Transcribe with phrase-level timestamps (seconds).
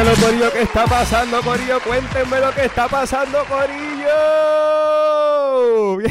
[0.00, 1.78] Corillo, ¿qué está pasando, Corillo?
[1.82, 4.08] Cuéntenme lo que está pasando, Corillo.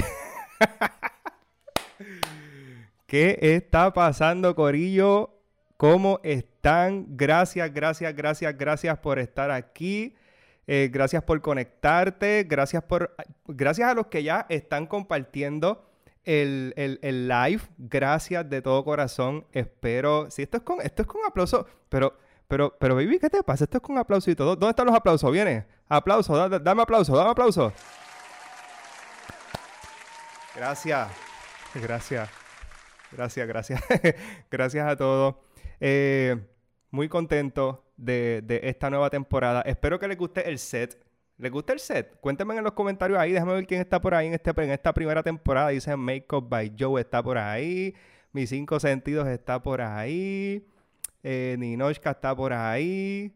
[3.07, 5.31] ¿Qué está pasando, Corillo?
[5.75, 7.17] ¿Cómo están?
[7.17, 10.15] Gracias, gracias, gracias, gracias por estar aquí.
[10.67, 12.45] Eh, gracias por conectarte.
[12.47, 13.15] Gracias por.
[13.47, 15.89] Gracias a los que ya están compartiendo
[16.25, 17.63] el, el, live.
[17.79, 19.47] Gracias de todo corazón.
[19.51, 20.29] Espero.
[20.29, 20.79] Si esto es con.
[20.79, 21.65] Esto es con aplauso.
[21.89, 22.28] Pero.
[22.49, 23.65] Pero, pero, baby, ¿qué te pasa?
[23.65, 23.95] Esto es con
[24.35, 24.55] todo.
[24.55, 25.31] ¿Dónde están los aplausos?
[25.31, 25.67] Viene.
[25.87, 27.71] Aplauso, dame aplauso, dame aplauso.
[30.55, 31.09] Gracias.
[31.75, 32.29] Gracias.
[33.11, 33.83] Gracias, gracias.
[34.51, 35.35] gracias a todos.
[35.79, 36.37] Eh,
[36.89, 39.61] muy contento de, de, esta nueva temporada.
[39.61, 41.05] Espero que les guste el set.
[41.37, 42.19] ¿Les gusta el set?
[42.19, 43.31] Cuéntenme en los comentarios ahí.
[43.31, 45.69] Déjame ver quién está por ahí en, este, en esta primera temporada.
[45.69, 47.93] Dice Makeup by Joe está por ahí.
[48.31, 50.65] Mis cinco sentidos está por ahí.
[51.23, 53.33] Eh, Ninochka está por ahí.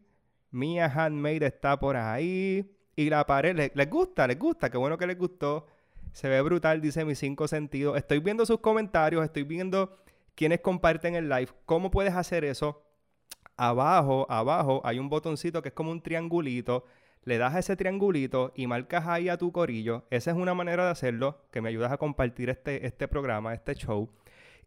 [0.52, 2.70] Mia Handmade está por ahí.
[2.96, 4.28] Y la pared, ¿les, gusta?
[4.28, 4.70] ¿Les gusta?
[4.70, 5.68] Qué bueno que les gustó.
[6.12, 7.98] Se ve brutal, dice mis cinco sentidos.
[7.98, 9.98] Estoy viendo sus comentarios, estoy viendo
[10.36, 11.50] quienes comparten el live.
[11.66, 12.84] ¿Cómo puedes hacer eso?
[13.58, 16.86] Abajo, abajo hay un botoncito que es como un triangulito.
[17.24, 20.06] Le das a ese triangulito y marcas ahí a tu corillo.
[20.12, 23.74] Esa es una manera de hacerlo, que me ayudas a compartir este, este programa, este
[23.76, 24.10] show.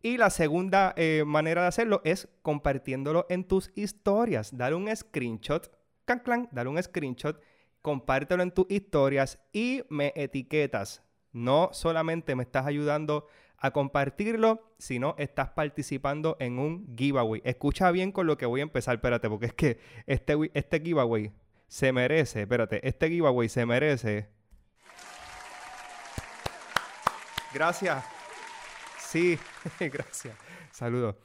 [0.03, 4.57] Y la segunda eh, manera de hacerlo es compartiéndolo en tus historias.
[4.57, 5.71] Dale un screenshot,
[6.05, 7.41] clan, clan, dale un screenshot,
[7.83, 11.03] compártelo en tus historias y me etiquetas.
[11.33, 13.27] No solamente me estás ayudando
[13.59, 17.43] a compartirlo, sino estás participando en un giveaway.
[17.45, 21.33] Escucha bien con lo que voy a empezar, espérate, porque es que este, este giveaway
[21.69, 24.29] se merece, espérate, este giveaway se merece.
[27.53, 28.16] Gracias.
[29.07, 29.39] Sí,
[29.81, 30.37] gracias.
[30.73, 31.17] Saludos.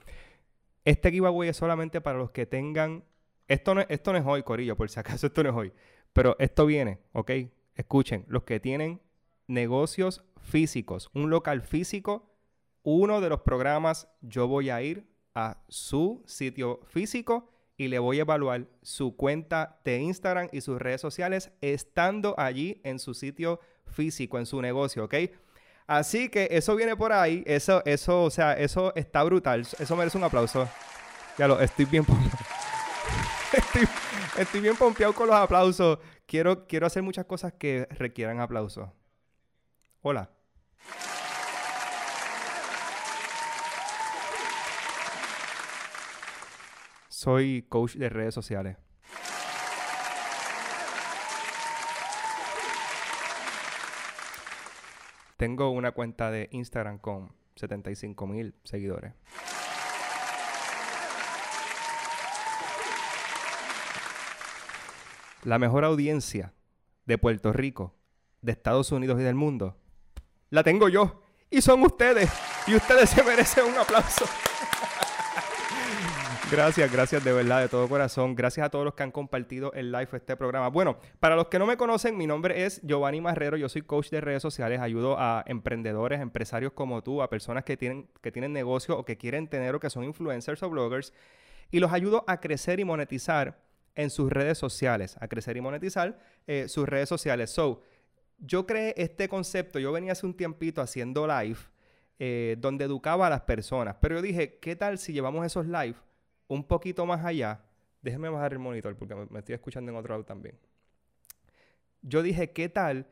[0.86, 3.04] Este giveaway es solamente para los que tengan.
[3.48, 5.74] Esto no, esto no es hoy, Corillo, por si acaso esto no es hoy.
[6.14, 7.32] Pero esto viene, ¿ok?
[7.76, 9.02] Escuchen, los que tienen
[9.48, 12.32] negocios físicos, un local físico,
[12.84, 18.20] uno de los programas yo voy a ir a su sitio físico y le voy
[18.20, 23.60] a evaluar su cuenta de Instagram y sus redes sociales estando allí en su sitio
[23.86, 25.16] físico, en su negocio, ¿ok?
[25.92, 27.44] Así que eso viene por ahí.
[27.46, 29.68] Eso, eso, o sea, eso está brutal.
[29.78, 30.70] Eso merece un aplauso.
[31.38, 32.06] Ya lo, estoy bien
[33.52, 33.90] estoy,
[34.38, 36.00] estoy, bien pompeado con los aplausos.
[36.26, 38.88] Quiero, quiero hacer muchas cosas que requieran aplausos.
[40.02, 40.30] Hola.
[47.10, 48.78] Soy coach de redes sociales.
[55.42, 59.16] Tengo una cuenta de Instagram con 75 mil seguidores.
[65.42, 66.54] La mejor audiencia
[67.08, 67.96] de Puerto Rico,
[68.44, 69.80] de Estados Unidos y del mundo,
[70.52, 71.24] la tengo yo.
[71.50, 72.30] Y son ustedes.
[72.68, 74.26] Y ustedes se merecen un aplauso.
[76.52, 78.36] Gracias, gracias de verdad, de todo corazón.
[78.36, 80.68] Gracias a todos los que han compartido el live este programa.
[80.68, 83.56] Bueno, para los que no me conocen, mi nombre es Giovanni Marrero.
[83.56, 84.82] Yo soy coach de redes sociales.
[84.82, 89.18] Ayudo a emprendedores, empresarios como tú, a personas que tienen, que tienen negocio o que
[89.18, 91.14] quieren tener o que son influencers o bloggers.
[91.72, 93.58] Y los ayudo a crecer y monetizar
[93.96, 95.16] en sus redes sociales.
[95.22, 97.50] A crecer y monetizar eh, sus redes sociales.
[97.50, 97.82] So,
[98.40, 99.80] yo creé este concepto.
[99.80, 101.60] Yo venía hace un tiempito haciendo live.
[102.20, 103.96] Eh, donde educaba a las personas.
[104.00, 105.96] Pero yo dije, ¿qué tal si llevamos esos live
[106.52, 107.62] un poquito más allá,
[108.02, 110.58] déjeme bajar el monitor porque me, estoy escuchando en otro lado también.
[112.02, 113.08] Yo dije, ¿qué tal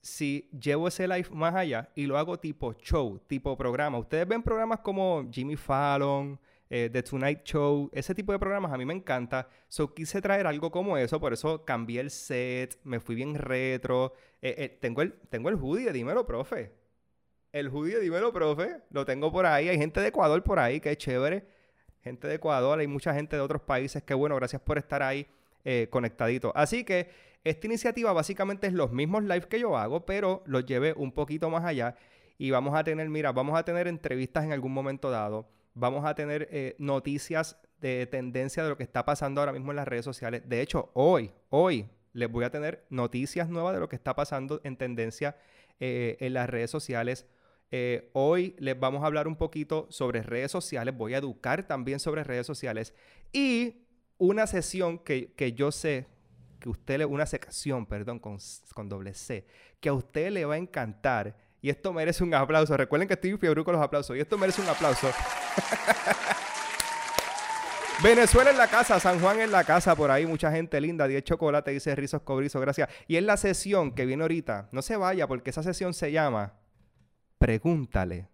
[0.00, 3.98] si llevo ese live más allá y lo hago tipo show, tipo programa?
[3.98, 6.38] Ustedes ven programas como Jimmy Fallon,
[6.70, 9.48] eh, The Tonight Show, ese tipo de programas a mí me encanta.
[9.66, 14.12] So quise traer algo como eso, por eso cambié el set, me fui bien retro.
[14.40, 16.70] Eh, eh, tengo, el, tengo el hoodie, dímelo, profe.
[17.50, 18.82] El hoodie, dímelo, profe.
[18.90, 19.68] Lo tengo por ahí.
[19.68, 21.57] Hay gente de Ecuador por ahí, que es chévere
[22.08, 25.26] gente de Ecuador, hay mucha gente de otros países que bueno, gracias por estar ahí
[25.64, 26.52] eh, conectadito.
[26.54, 27.10] Así que
[27.44, 31.50] esta iniciativa básicamente es los mismos live que yo hago, pero los llevé un poquito
[31.50, 31.94] más allá
[32.38, 36.14] y vamos a tener, mira, vamos a tener entrevistas en algún momento dado, vamos a
[36.14, 40.04] tener eh, noticias de tendencia de lo que está pasando ahora mismo en las redes
[40.04, 40.42] sociales.
[40.46, 44.60] De hecho, hoy, hoy les voy a tener noticias nuevas de lo que está pasando
[44.64, 45.36] en tendencia
[45.80, 47.26] eh, en las redes sociales.
[47.70, 52.00] Eh, hoy les vamos a hablar un poquito sobre redes sociales, voy a educar también
[52.00, 52.94] sobre redes sociales
[53.30, 53.84] y
[54.16, 56.06] una sesión que, yo sé
[56.60, 58.38] que usted una sección, perdón, con,
[58.74, 59.46] con, doble C,
[59.80, 62.74] que a usted le va a encantar y esto merece un aplauso.
[62.76, 65.10] Recuerden que estoy fiebre con los aplausos y esto merece un aplauso.
[68.02, 71.22] Venezuela en la casa, San Juan en la casa, por ahí mucha gente linda, 10
[71.24, 72.88] chocolate, dice Rizos Cobrizo, gracias.
[73.08, 76.54] Y en la sesión que viene ahorita, no se vaya porque esa sesión se llama
[77.38, 78.28] Pregúntale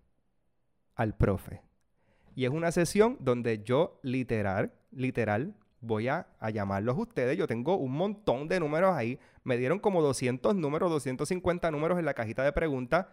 [0.94, 1.62] al profe.
[2.34, 7.36] Y es una sesión donde yo literal, literal, voy a, a llamarlos ustedes.
[7.36, 9.18] Yo tengo un montón de números ahí.
[9.44, 13.06] Me dieron como 200 números, 250 números en la cajita de preguntas.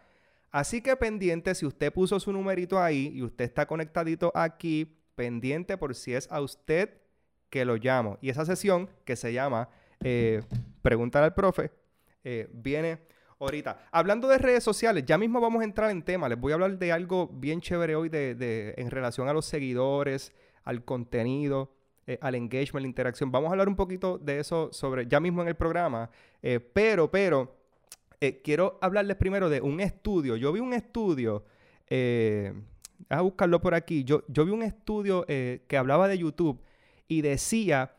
[0.51, 5.77] Así que pendiente, si usted puso su numerito ahí y usted está conectadito aquí, pendiente
[5.77, 7.01] por si es a usted
[7.49, 8.17] que lo llamo.
[8.21, 9.69] Y esa sesión que se llama
[10.01, 10.41] eh,
[10.81, 11.71] Preguntar al profe
[12.23, 12.99] eh, viene
[13.45, 13.87] ahorita.
[13.91, 16.29] Hablando de redes sociales, ya mismo vamos a entrar en tema.
[16.29, 20.33] Les voy a hablar de algo bien chévere hoy de, en relación a los seguidores,
[20.63, 21.73] al contenido,
[22.07, 23.31] eh, al engagement, la interacción.
[23.31, 26.09] Vamos a hablar un poquito de eso sobre ya mismo en el programa.
[26.73, 27.61] pero, pero
[28.23, 30.35] eh, quiero hablarles primero de un estudio.
[30.35, 31.43] Yo vi un estudio,
[31.89, 32.53] eh,
[33.09, 34.03] a buscarlo por aquí.
[34.03, 36.61] Yo, yo vi un estudio eh, que hablaba de YouTube
[37.07, 37.95] y decía,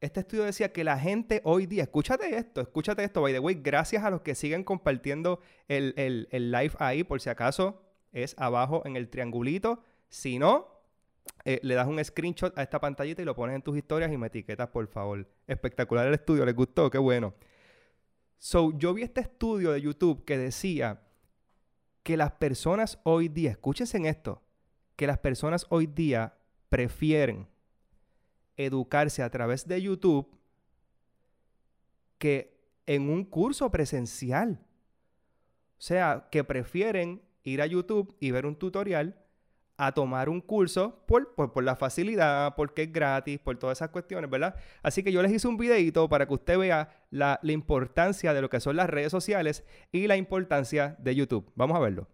[0.00, 3.58] este estudio decía que la gente hoy día, escúchate esto, escúchate esto, by the way,
[3.60, 5.94] gracias a los que siguen compartiendo el,
[6.30, 9.82] el live ahí, por si acaso es abajo en el triangulito.
[10.08, 10.78] Si no,
[11.44, 14.16] eh, le das un screenshot a esta pantallita y lo pones en tus historias y
[14.16, 15.28] me etiquetas, por favor.
[15.46, 16.90] Espectacular el estudio, ¿les gustó?
[16.90, 17.34] Qué bueno.
[18.38, 21.02] So, yo vi este estudio de YouTube que decía
[22.02, 24.42] que las personas hoy día, escúchense en esto,
[24.96, 26.34] que las personas hoy día
[26.68, 27.48] prefieren
[28.58, 30.28] educarse a través de YouTube
[32.18, 34.60] que en un curso presencial.
[35.78, 39.16] O sea, que prefieren ir a YouTube y ver un tutorial
[39.76, 44.28] a tomar un curso por, por, la facilidad, porque es gratis, por todas esas cuestiones,
[44.28, 44.56] ¿verdad?
[44.82, 48.42] Así que yo les hice un videito para que usted vea la, la importancia de
[48.42, 51.52] lo que son las redes sociales y la importancia de YouTube.
[51.54, 52.08] Vamos a verlo.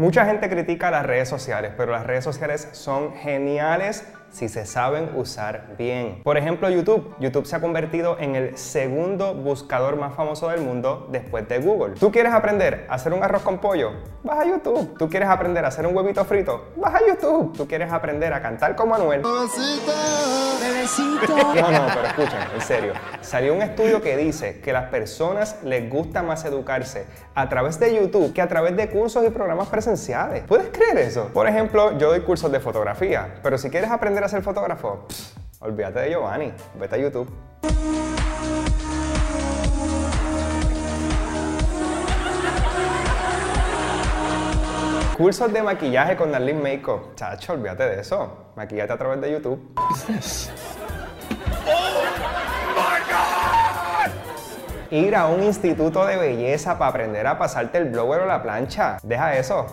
[0.00, 5.10] Mucha gente critica las redes sociales, pero las redes sociales son geniales si se saben
[5.16, 6.22] usar bien.
[6.22, 7.14] Por ejemplo, YouTube.
[7.18, 11.94] YouTube se ha convertido en el segundo buscador más famoso del mundo después de Google.
[11.98, 13.92] ¿Tú quieres aprender a hacer un arroz con pollo?
[14.22, 14.96] Vas a YouTube.
[14.98, 16.68] ¿Tú quieres aprender a hacer un huevito frito?
[16.76, 17.56] Vas a YouTube.
[17.56, 19.22] ¿Tú quieres aprender a cantar como Manuel?
[19.22, 19.92] Bebecito.
[20.60, 21.36] Bebecito.
[21.60, 22.92] No, no, pero escuchen, en serio.
[23.20, 27.94] Salió un estudio que dice que las personas les gusta más educarse a través de
[27.94, 30.44] YouTube que a través de cursos y programas presenciales.
[30.46, 31.28] ¿Puedes creer eso?
[31.34, 35.06] Por ejemplo, yo doy cursos de fotografía, pero si quieres aprender a ser fotógrafo?
[35.60, 37.30] olvídate de Giovanni, vete a YouTube.
[45.16, 47.14] Cursos de maquillaje con Darlene Makeup.
[47.14, 48.52] Chacho, olvídate de eso.
[48.56, 49.60] Maquillate a través de YouTube.
[54.90, 58.96] Ir a un instituto de belleza para aprender a pasarte el blower o la plancha.
[59.02, 59.66] Deja eso.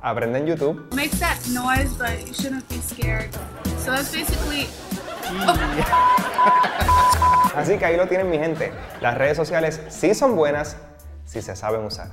[0.00, 0.88] Aprende en YouTube.
[0.94, 3.28] Makes that noise, but you shouldn't be scared.
[3.84, 4.66] So that's basically...
[7.54, 8.72] Así que ahí lo tienen mi gente.
[9.02, 10.78] Las redes sociales sí son buenas
[11.26, 12.10] si se saben usar.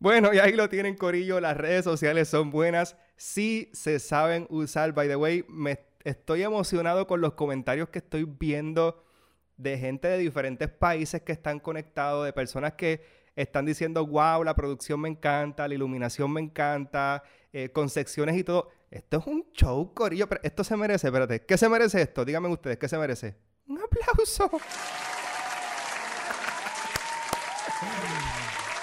[0.00, 1.38] Bueno, y ahí lo tienen, Corillo.
[1.38, 4.92] Las redes sociales son buenas si se saben usar.
[4.92, 9.04] By the way, me estoy emocionado con los comentarios que estoy viendo
[9.56, 13.04] de gente de diferentes países que están conectados, de personas que
[13.42, 18.42] están diciendo, wow, la producción me encanta, la iluminación me encanta, eh, con secciones y
[18.42, 18.68] todo.
[18.90, 20.28] Esto es un show, Corillo.
[20.28, 21.44] Pero esto se merece, espérate.
[21.44, 22.24] ¿Qué se merece esto?
[22.24, 23.36] Díganme ustedes, ¿qué se merece?
[23.68, 24.50] Un aplauso.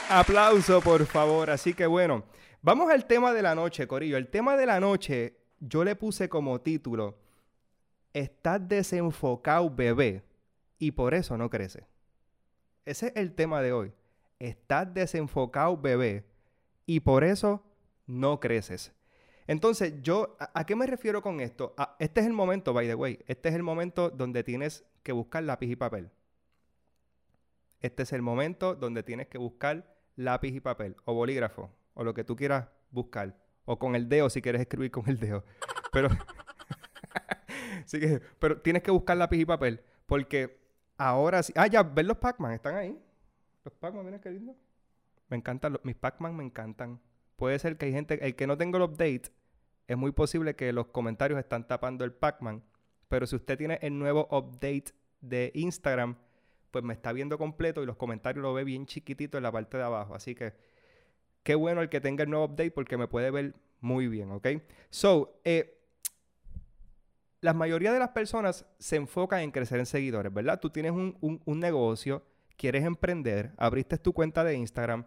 [0.10, 1.50] aplauso, por favor.
[1.50, 2.24] Así que bueno,
[2.62, 4.16] vamos al tema de la noche, Corillo.
[4.16, 7.18] El tema de la noche yo le puse como título,
[8.14, 10.24] Estás desenfocado, bebé,
[10.80, 11.86] y por eso no crece.
[12.86, 13.94] Ese es el tema de hoy
[14.46, 16.26] estás desenfocado, bebé,
[16.86, 17.64] y por eso
[18.06, 18.94] no creces.
[19.48, 21.76] Entonces, yo, ¿a, qué me refiero con esto?
[22.00, 25.44] este es el momento, by the way, este es el momento donde tienes que buscar
[25.44, 26.10] lápiz y papel.
[27.80, 32.14] Este es el momento donde tienes que buscar lápiz y papel, o bolígrafo, o lo
[32.14, 35.44] que tú quieras buscar, o con el dedo si quieres escribir con el dedo.
[35.92, 36.10] Pero,
[37.92, 40.60] que, pero tienes que buscar lápiz y papel, porque
[40.98, 41.54] ahora sí.
[41.56, 43.00] Ah, ya, ven los Pac-Man, están ahí.
[43.66, 44.56] Los Pac-Man, mira qué lindo.
[45.28, 47.02] Me encantan, mis Pac-Man me encantan.
[47.36, 49.24] Puede ser que hay gente, el que no tenga el update,
[49.88, 52.64] es muy posible que los comentarios están tapando el Pac-Man.
[53.10, 56.16] Pero si usted tiene el nuevo update de Instagram,
[56.70, 59.78] pues me está viendo completo y los comentarios lo ve bien chiquitito en la parte
[59.78, 60.14] de abajo.
[60.14, 60.54] Así que
[61.42, 64.48] qué bueno el que tenga el nuevo update porque me puede ver muy bien, ¿ok?
[64.92, 65.82] So, eh,
[67.42, 70.60] la mayoría de las personas se enfocan en crecer en seguidores, ¿verdad?
[70.60, 72.24] Tú tienes un, un negocio
[72.58, 75.06] quieres emprender, abriste tu cuenta de Instagram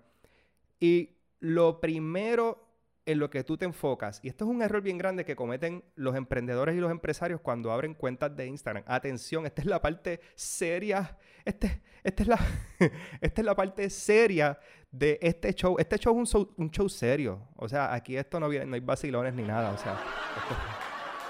[0.81, 2.64] y lo primero
[3.07, 5.83] en lo que tú te enfocas, y esto es un error bien grande que cometen
[5.95, 8.85] los emprendedores y los empresarios cuando abren cuentas de Instagram.
[8.87, 12.38] Atención, esta es la parte seria, este, esta, es la,
[13.23, 14.59] esta es la parte seria
[14.90, 15.76] de este show.
[15.78, 17.49] Este show es un show, serio.
[17.57, 19.71] O sea, aquí esto no, viene, no hay vacilones ni nada.
[19.71, 19.99] O sea,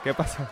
[0.02, 0.50] ¿qué pasa?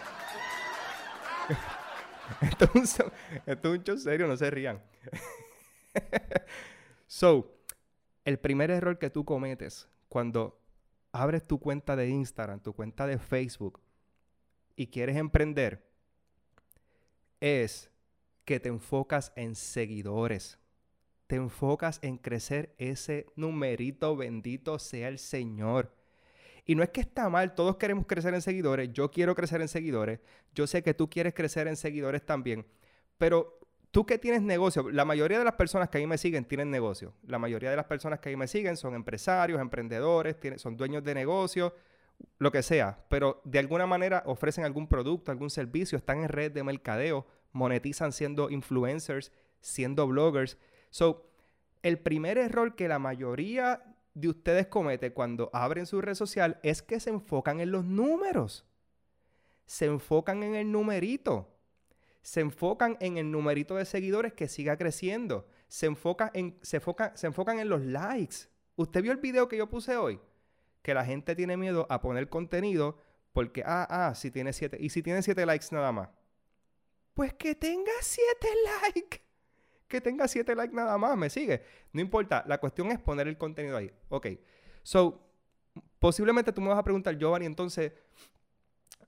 [2.40, 4.80] esto, esto es un show serio, no se rían.
[7.06, 7.56] so,
[8.24, 10.60] el primer error que tú cometes cuando
[11.12, 13.80] abres tu cuenta de Instagram, tu cuenta de Facebook
[14.76, 15.86] y quieres emprender,
[17.40, 17.90] es
[18.44, 20.58] que te enfocas en seguidores.
[21.26, 25.92] Te enfocas en crecer ese numerito, bendito sea el Señor.
[26.64, 29.68] Y no es que está mal, todos queremos crecer en seguidores, yo quiero crecer en
[29.68, 30.20] seguidores,
[30.52, 32.66] yo sé que tú quieres crecer en seguidores también,
[33.18, 33.60] pero
[33.96, 37.14] tú que tienes negocio, la mayoría de las personas que ahí me siguen tienen negocio.
[37.26, 41.14] La mayoría de las personas que ahí me siguen son empresarios, emprendedores, son dueños de
[41.14, 41.72] negocio,
[42.38, 43.06] lo que sea.
[43.08, 48.12] Pero de alguna manera ofrecen algún producto, algún servicio, están en red de mercadeo, monetizan
[48.12, 50.58] siendo influencers, siendo bloggers.
[50.90, 51.30] So,
[51.82, 56.82] el primer error que la mayoría de ustedes comete cuando abren su red social es
[56.82, 58.66] que se enfocan en los números.
[59.64, 61.55] Se enfocan en el numerito
[62.26, 65.47] se enfocan en el numerito de seguidores que siga creciendo.
[65.68, 66.80] Se, en, se,
[67.14, 68.49] se enfocan en los likes.
[68.75, 70.18] ¿Usted vio el video que yo puse hoy?
[70.83, 72.99] Que la gente tiene miedo a poner contenido
[73.33, 74.76] porque, ah, ah, si tiene siete.
[74.80, 76.09] ¿Y si tiene siete likes nada más?
[77.14, 78.49] Pues que tenga siete
[78.83, 79.21] likes.
[79.87, 81.62] Que tenga siete likes nada más, ¿me sigue?
[81.92, 83.92] No importa, la cuestión es poner el contenido ahí.
[84.09, 84.26] Ok.
[84.83, 85.30] So,
[86.00, 87.92] posiblemente tú me vas a preguntar, Giovanni, entonces,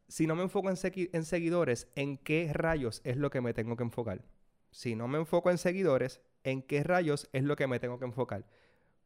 [0.08, 3.82] si no me enfoco en, seguidores, ¿en qué rayos es lo que me tengo que
[3.82, 4.24] enfocar?
[4.70, 8.06] Si no me enfoco en seguidores, ¿en qué rayos es lo que me tengo que
[8.06, 8.46] enfocar?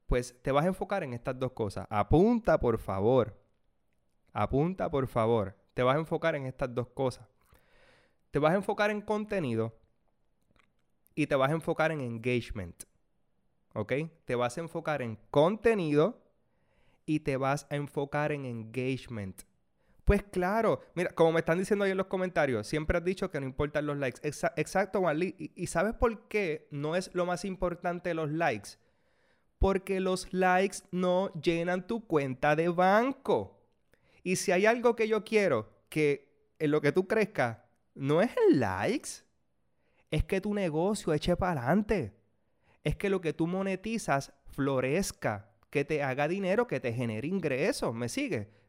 [0.06, 1.88] Pues te vas a enfocar en estas dos cosas.
[1.90, 3.36] Apunta, por favor.
[4.32, 5.56] Apunta, por favor.
[5.74, 7.26] Te vas a enfocar en estas dos cosas.
[8.30, 9.76] Te vas a enfocar en contenido
[11.16, 12.84] y te vas a enfocar en engagement.
[13.74, 13.92] ¿Ok?
[14.24, 16.22] Te vas a enfocar en contenido
[17.06, 19.42] y te vas a enfocar en engagement.
[20.12, 23.40] Pues claro, mira, como me están diciendo ahí en los comentarios, siempre has dicho que
[23.40, 24.20] no importan los likes.
[24.56, 25.34] exacto, Marley.
[25.38, 28.72] ¿Y, ¿Y, sabes por qué no es lo más importante los likes?
[29.58, 33.58] Porque los likes no llenan tu cuenta de banco.
[34.22, 36.28] Y si hay algo que yo quiero que
[36.58, 37.60] en lo que tú crezcas
[37.94, 39.24] no es el likes,
[40.10, 42.12] es que tu negocio eche para adelante.
[42.84, 47.94] Es que lo que tú monetizas florezca, que te haga dinero, que te genere ingresos.
[47.94, 48.60] ¿Me sigue?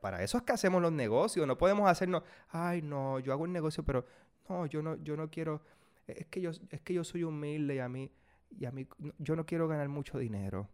[0.00, 1.44] Para, eso es que hacemos los negocios.
[1.44, 4.06] No podemos hacernos, ay, no, yo hago un negocio, pero
[4.48, 5.60] no, yo no, yo no quiero.
[6.06, 8.12] Es que yo, es que yo soy humilde y a mí,
[8.56, 8.86] y a mí,
[9.18, 10.68] yo no quiero ganar mucho dinero.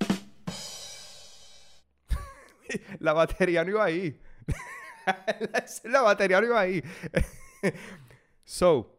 [3.00, 4.18] la batería no iba ahí.
[5.84, 6.82] la batería no iba ahí.
[8.44, 8.98] so,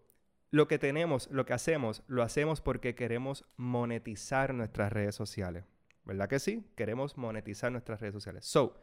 [0.52, 5.64] lo que tenemos, lo que hacemos, lo hacemos porque queremos monetizar nuestras redes sociales.
[6.06, 6.64] ¿Verdad que sí?
[6.76, 8.46] Queremos monetizar nuestras redes sociales.
[8.46, 8.78] So,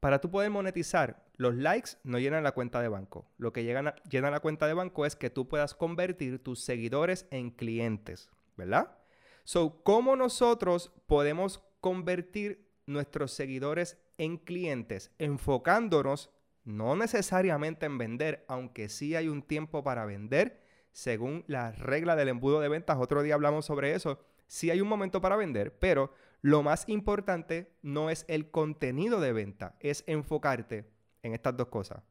[0.00, 3.30] para tú poder monetizar, los likes no llenan la cuenta de banco.
[3.38, 7.50] Lo que llena la cuenta de banco es que tú puedas convertir tus seguidores en
[7.50, 8.96] clientes, ¿verdad?
[9.44, 15.12] So, ¿cómo nosotros podemos convertir nuestros seguidores en clientes?
[15.18, 16.30] Enfocándonos
[16.64, 20.60] no necesariamente en vender, aunque sí hay un tiempo para vender,
[20.90, 22.98] según la regla del embudo de ventas.
[22.98, 24.18] Otro día hablamos sobre eso.
[24.48, 26.12] Sí hay un momento para vender, pero
[26.46, 30.88] lo más importante no es el contenido de venta, es enfocarte
[31.24, 32.04] en estas dos cosas.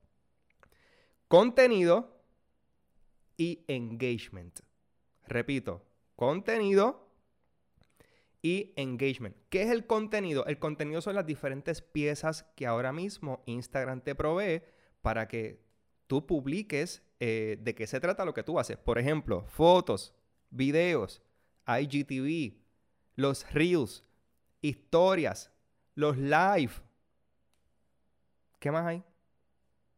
[1.30, 2.22] Contenido
[3.38, 4.60] y engagement.
[5.26, 5.86] Repito,
[6.18, 7.10] contenido
[8.42, 9.38] y engagement.
[9.48, 10.46] ¿Qué es el contenido?
[10.48, 14.64] El contenido son las diferentes piezas que ahora mismo Instagram te provee
[15.02, 15.64] para que
[16.08, 18.76] tú publiques eh, de qué se trata lo que tú haces.
[18.76, 20.14] Por ejemplo, fotos,
[20.50, 21.22] videos,
[21.66, 22.58] IGTV,
[23.16, 24.04] los reels,
[24.68, 25.52] historias,
[25.94, 26.72] los live.
[28.60, 29.04] ¿Qué más hay?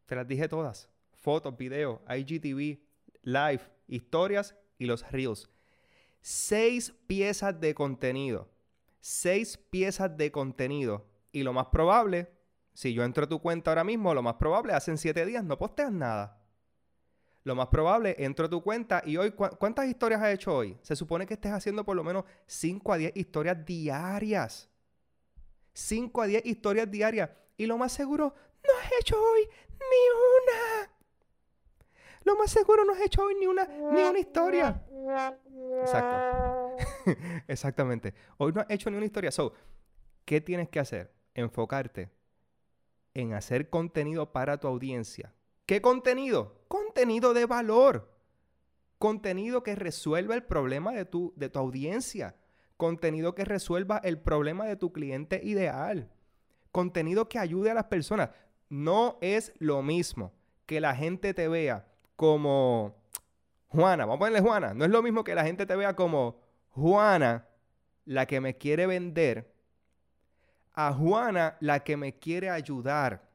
[0.06, 0.90] Te las dije todas.
[1.14, 2.80] Fotos, videos, IGTV,
[3.24, 5.50] live, historias y los reels.
[6.22, 8.50] Seis piezas de contenido.
[9.00, 11.08] Seis piezas de contenido.
[11.32, 12.32] Y lo más probable,
[12.74, 15.58] si yo entro a tu cuenta ahora mismo, lo más probable, hacen siete días no
[15.58, 16.42] posteas nada.
[17.48, 20.77] Lo más probable, entro a tu cuenta y hoy, ¿cuántas historias has hecho hoy?
[20.82, 24.70] Se supone que estés haciendo por lo menos 5 a 10 historias diarias.
[25.72, 27.30] 5 a 10 historias diarias.
[27.56, 30.04] Y lo más seguro, no has hecho hoy ni
[30.36, 30.92] una.
[32.25, 34.84] Lo más seguro, no has hecho hoy ni una, ni una historia.
[35.80, 36.75] Exacto.
[37.48, 38.13] Exactamente.
[38.39, 39.32] Hoy no has hecho ni una historia.
[39.32, 39.54] So,
[40.25, 41.13] ¿qué tienes que hacer?
[41.34, 42.12] Enfocarte
[43.13, 45.34] en hacer contenido para tu audiencia.
[45.66, 46.57] ¿Qué contenido?
[46.98, 48.12] Contenido de valor.
[48.98, 52.36] Contenido que resuelva el problema de tu, de tu audiencia.
[52.75, 56.10] Contenido que resuelva el problema de tu cliente ideal.
[56.72, 58.32] Contenido que ayude a las personas.
[58.70, 60.34] No es lo mismo
[60.66, 61.86] que la gente te vea
[62.16, 62.96] como
[63.68, 64.08] Juana.
[64.08, 64.74] Vamos a ponerle Juana.
[64.74, 66.39] No es lo mismo que la gente te vea como
[66.72, 67.48] Juana,
[68.06, 69.54] la que me quiere vender,
[70.74, 73.26] a Juana, la que me quiere ayudar.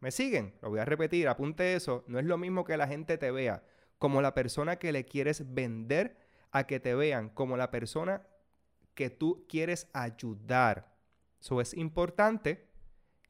[0.00, 0.54] ¿Me siguen?
[0.62, 2.04] Lo voy a repetir, apunte eso.
[2.06, 3.62] No es lo mismo que la gente te vea
[3.98, 6.16] como la persona que le quieres vender
[6.52, 8.26] a que te vean como la persona
[8.94, 10.90] que tú quieres ayudar.
[11.38, 12.70] Eso es importante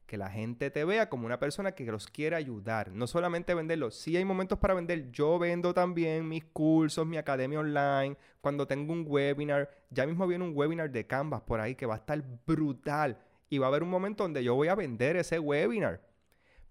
[0.05, 2.91] que la gente te vea como una persona que los quiere ayudar.
[2.91, 3.91] No solamente venderlo.
[3.91, 5.11] Sí hay momentos para vender.
[5.11, 8.17] Yo vendo también mis cursos, mi academia online.
[8.41, 9.69] Cuando tengo un webinar.
[9.89, 13.17] Ya mismo viene un webinar de Canvas por ahí que va a estar brutal.
[13.49, 16.01] Y va a haber un momento donde yo voy a vender ese webinar.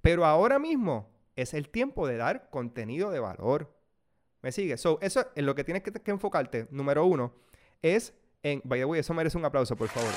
[0.03, 3.75] Pero ahora mismo es el tiempo de dar contenido de valor.
[4.43, 4.77] ¿Me sigue?
[4.77, 6.67] So, eso es lo que tienes que, enfocarte.
[6.71, 7.35] Número uno
[7.83, 8.63] es en.
[8.65, 10.11] Vaya, the eso merece un aplauso, por favor.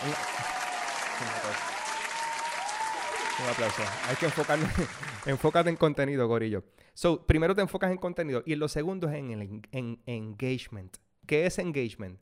[3.41, 3.83] Un, aplauso.
[4.07, 4.69] Hay que enfocarnos.
[5.25, 6.63] enfócate en contenido, gorillo.
[6.93, 8.43] So, primero te enfocas en contenido.
[8.45, 10.97] Y lo segundo es en el en engagement.
[11.25, 12.19] ¿Qué es engagement?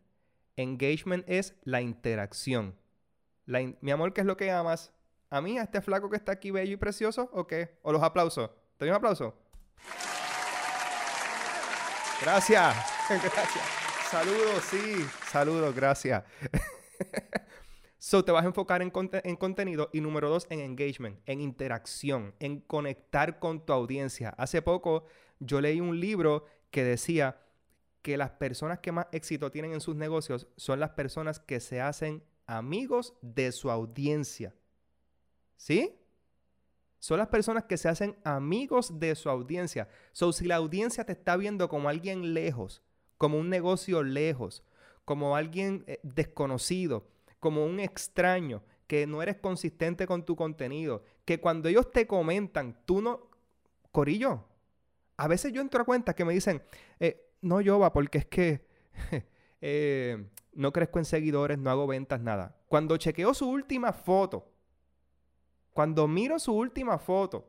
[0.56, 2.75] Engagement es la interacción.
[3.46, 4.94] mi amor, ¿qué es lo que amas?
[5.34, 7.30] ¿A mí, a este flaco que está aquí bello y precioso?
[7.32, 7.78] ¿O qué?
[7.84, 8.50] ¿O los aplausos?
[8.76, 9.34] ¿Te doy un aplauso?
[12.22, 12.76] Gracias.
[13.08, 13.66] Gracias.
[14.12, 15.08] Saludos, sí.
[15.32, 16.26] Saludos, gracias.
[17.98, 18.92] so, te vas a enfocar en,
[19.24, 24.36] en, contenido y número dos, en engagement, en interacción, en conectar con tu audiencia.
[24.38, 25.06] Hace poco
[25.40, 27.40] yo leí un libro que decía
[28.02, 31.79] que las personas que más éxito tienen en sus negocios son las personas que se
[31.79, 34.53] hacen amigos de su audiencia.
[35.62, 35.96] ¿Sí?
[36.98, 39.88] Son las personas que se hacen amigos de su audiencia.
[40.12, 42.82] So, si la audiencia te está viendo como alguien lejos,
[43.20, 44.64] como un negocio lejos,
[45.06, 47.08] como alguien eh, desconocido,
[47.40, 52.82] como un extraño, que no eres consistente con tu contenido, que cuando ellos te comentan,
[52.86, 53.30] tú no...
[53.92, 54.44] Corillo,
[55.16, 56.64] a veces yo entro a cuentas que me dicen,
[57.00, 58.66] eh, no, yo va, porque es que
[59.62, 62.58] eh, no crezco en seguidores, no hago ventas, nada.
[62.68, 64.50] Cuando chequeo su última foto,
[65.74, 67.48] cuando miro su última foto,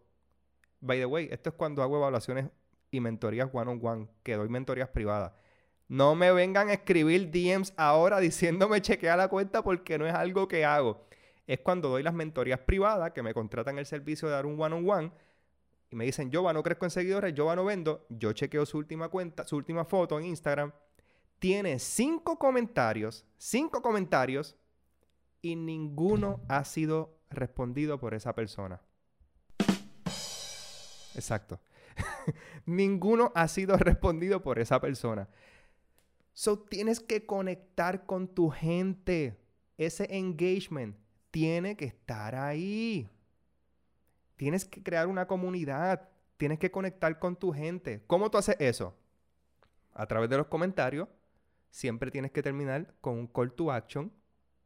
[0.81, 2.51] by the way, esto es cuando hago evaluaciones
[2.91, 5.33] y mentorías one-on-one, que doy mentorías privadas.
[5.89, 10.49] No me vengan a escribir DMs ahora diciéndome chequea la cuenta porque no es algo
[10.49, 11.05] que hago.
[11.47, 15.13] Es cuando doy las mentorías privadas, que me contratan el servicio de dar un one-on-one,
[15.91, 18.07] y me dicen, yo no crezco en seguidores, yo no vendo.
[18.09, 20.73] Yo chequeo su última cuenta, su última foto en Instagram.
[21.39, 24.57] Tiene cinco comentarios, cinco comentarios,
[25.43, 28.81] y ninguno ha sido respondido por esa persona.
[31.15, 31.61] Exacto.
[32.67, 35.29] Ninguno ha sido respondido por esa persona.
[36.33, 39.39] So tienes que conectar con tu gente.
[39.77, 40.97] Ese engagement
[41.31, 43.09] tiene que estar ahí.
[44.37, 46.09] Tienes que crear una comunidad.
[46.37, 48.03] Tienes que conectar con tu gente.
[48.07, 48.97] ¿Cómo tú haces eso?
[49.93, 51.09] A través de los comentarios.
[51.71, 54.13] Siempre tienes que terminar con un call to action.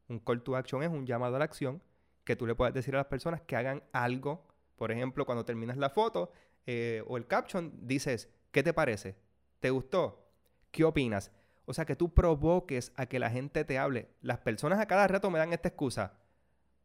[0.08, 1.82] Un call to action es un llamado a la acción
[2.26, 4.44] que tú le puedas decir a las personas que hagan algo.
[4.76, 6.32] Por ejemplo, cuando terminas la foto
[6.66, 9.16] eh, o el caption, dices, ¿qué te parece?
[9.60, 10.28] ¿Te gustó?
[10.72, 11.30] ¿Qué opinas?
[11.66, 14.08] O sea, que tú provoques a que la gente te hable.
[14.20, 16.14] Las personas a cada rato me dan esta excusa.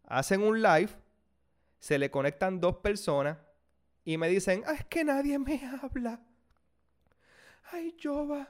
[0.04, 0.91] Hacen un live,
[1.80, 3.39] se le conectan dos personas
[4.06, 6.21] y me dicen, ah, es que nadie me habla.
[7.71, 8.47] Ay, Jova,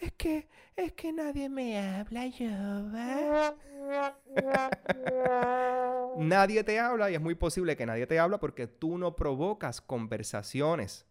[0.00, 3.54] es que, es que nadie me habla, Jova.
[6.16, 9.80] nadie te habla y es muy posible que nadie te habla porque tú no provocas
[9.80, 11.06] conversaciones.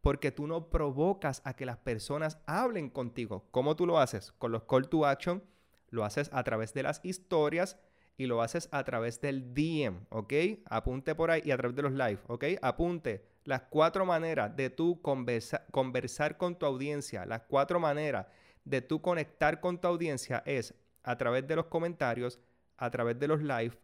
[0.00, 3.46] Porque tú no provocas a que las personas hablen contigo.
[3.50, 4.32] ¿Cómo tú lo haces?
[4.32, 5.44] Con los call to action,
[5.90, 7.76] lo haces a través de las historias
[8.16, 10.32] y lo haces a través del DM, ¿ok?
[10.66, 12.44] Apunte por ahí y a través de los live, ¿ok?
[12.62, 18.26] Apunte las cuatro maneras de tú conversar con tu audiencia, las cuatro maneras
[18.64, 22.38] de tú conectar con tu audiencia es a través de los comentarios,
[22.76, 23.78] a través de los live,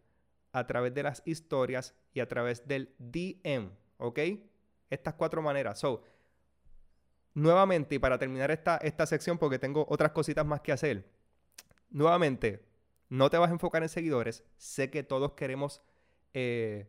[0.53, 4.19] a través de las historias y a través del DM, ¿ok?
[4.90, 5.79] Estas cuatro maneras.
[5.79, 6.03] So,
[7.35, 11.09] nuevamente, y para terminar esta, esta sección, porque tengo otras cositas más que hacer,
[11.90, 12.64] nuevamente,
[13.09, 14.45] no te vas a enfocar en seguidores.
[14.57, 15.83] Sé que todos queremos
[16.35, 16.87] eh,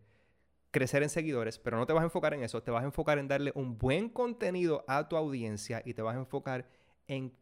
[0.71, 2.61] crecer en seguidores, pero no te vas a enfocar en eso.
[2.63, 6.15] Te vas a enfocar en darle un buen contenido a tu audiencia y te vas
[6.15, 6.67] a enfocar
[7.07, 7.33] en,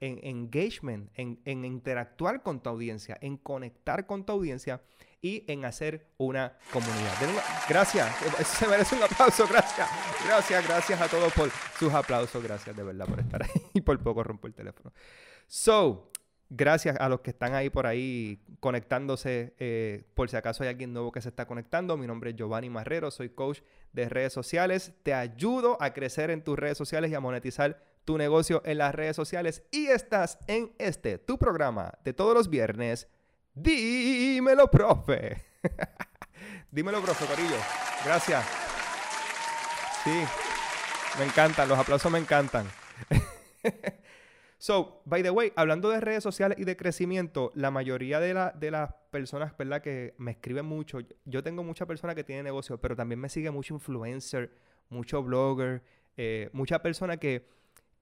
[0.00, 4.80] engagement, en, interactuar con tu audiencia, en conectar con tu audiencia
[5.20, 7.14] y en hacer una comunidad.
[7.68, 9.88] gracias, eso se merece un aplauso, gracias.
[10.24, 14.00] Gracias, gracias a todos por sus aplausos, gracias de verdad por estar ahí y por
[14.00, 14.92] poco rompo el teléfono.
[15.48, 16.12] So,
[16.50, 20.92] gracias a los que están ahí por ahí conectándose, eh, por si acaso hay alguien
[20.92, 21.96] nuevo que se está conectando.
[21.96, 23.60] Mi nombre es Giovanni Marrero, soy coach
[23.92, 24.92] de redes sociales.
[25.02, 28.94] Te ayudo a crecer en tus redes sociales y a monetizar tu negocio en las
[28.94, 29.62] redes sociales.
[29.70, 33.08] Y estás en este, tu programa de todos los viernes.
[33.54, 35.44] Dímelo, profe.
[36.70, 37.56] Dímelo, profe, Corillo.
[38.04, 38.44] Gracias.
[40.04, 40.24] Sí,
[41.18, 42.66] me encantan, los aplausos me encantan.
[44.60, 48.94] So, by the way, hablando de redes sociales y de crecimiento, la mayoría de, las
[49.12, 49.80] personas, ¿verdad?
[49.80, 50.98] Que me escriben mucho.
[51.24, 54.50] Yo tengo muchas personas que tienen negocios, pero también me sigue mucho influencer,
[54.88, 55.84] mucho blogger,
[56.16, 57.46] eh, muchas personas que,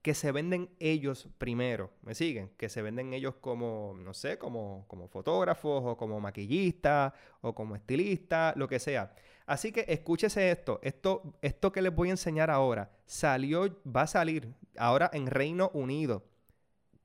[0.01, 1.91] que se venden ellos primero.
[2.01, 2.49] ¿Me siguen?
[2.57, 7.75] Que se venden ellos como, no sé, como, como fotógrafos o como maquillistas o como
[7.75, 9.13] estilistas, lo que sea.
[9.45, 10.79] Así que escúchese esto.
[10.81, 15.69] Esto, esto que les voy a enseñar ahora salió, va a salir ahora en Reino
[15.75, 16.23] Unido.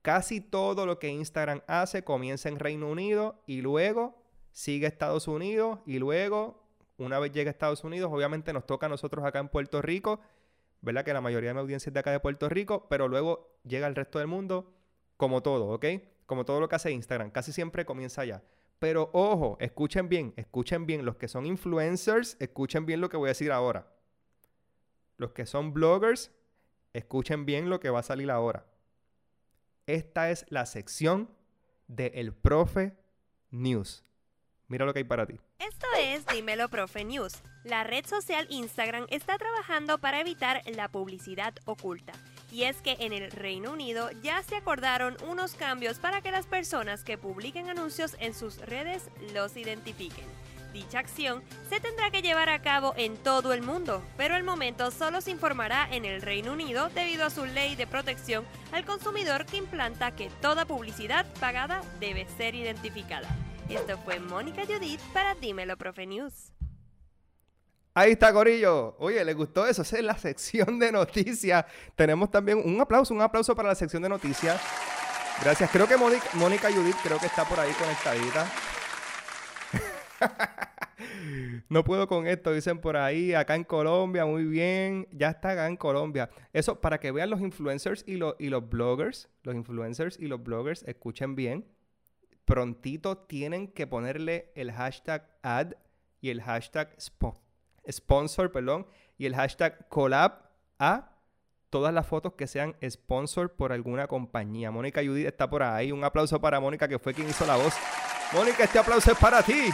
[0.03, 5.79] Casi todo lo que Instagram hace comienza en Reino Unido y luego sigue Estados Unidos
[5.87, 6.61] y luego,
[6.99, 10.21] una vez llega a Estados Unidos, obviamente nos toca a nosotros acá en Puerto Rico,
[10.81, 11.05] ¿verdad?
[11.05, 13.87] Que la mayoría de mi audiencia es de acá de Puerto Rico, pero luego llega
[13.87, 14.73] al resto del mundo
[15.17, 15.87] como todo, ¿ok?
[16.27, 18.43] Como todo lo que hace Instagram, casi siempre comienza allá.
[18.81, 23.29] Pero ojo, escuchen bien, escuchen bien, los que son influencers, escuchen bien lo que voy
[23.29, 23.87] a decir ahora.
[25.17, 26.33] Los que son bloggers,
[26.93, 28.67] escuchen bien lo que va a salir ahora.
[29.87, 31.29] Esta es la sección
[31.89, 32.93] de El Profe
[33.51, 34.05] News.
[34.69, 35.41] Mira lo que hay para ti.
[35.59, 37.43] Esto es Dímelo Profe News.
[37.65, 42.13] La red social Instagram está trabajando para evitar la publicidad oculta.
[42.51, 46.47] Y es que en el Reino Unido ya se acordaron unos cambios para que las
[46.47, 50.42] personas que publiquen anuncios en sus redes los identifiquen.
[50.73, 54.91] Dicha acción se tendrá que llevar a cabo en todo el mundo, pero al momento
[54.91, 59.45] solo se informará en el Reino Unido debido a su ley de protección al consumidor
[59.45, 63.29] que implanta que toda publicidad pagada debe ser identificada.
[63.69, 66.53] Esto fue Mónica Judith para Dímelo Profe News.
[67.95, 68.97] Ahí está, Corillo.
[68.99, 69.83] Oye, ¿le gustó eso?
[69.83, 71.67] Es la sección de noticias.
[71.95, 74.59] Tenemos también un aplauso, un aplauso para la sección de noticias.
[75.43, 75.71] Gracias.
[75.71, 78.51] Creo que Mónica Judith creo que está por ahí conectadita.
[81.69, 85.67] no puedo con esto, dicen por ahí, acá en Colombia, muy bien, ya está acá
[85.67, 86.31] en Colombia.
[86.53, 90.83] Eso para que vean los influencers y, y los bloggers, los influencers y los bloggers,
[90.85, 91.67] escuchen bien,
[92.45, 95.73] prontito tienen que ponerle el hashtag ad
[96.21, 96.97] y el hashtag
[97.91, 98.87] sponsor, perdón,
[99.19, 101.13] y el hashtag collab a
[101.73, 104.71] todas las fotos que sean sponsor por alguna compañía.
[104.71, 105.91] Mónica Judith está por ahí.
[105.91, 107.75] Un aplauso para Mónica, que fue quien hizo la voz.
[108.35, 109.71] Mónica, este aplauso es para ti.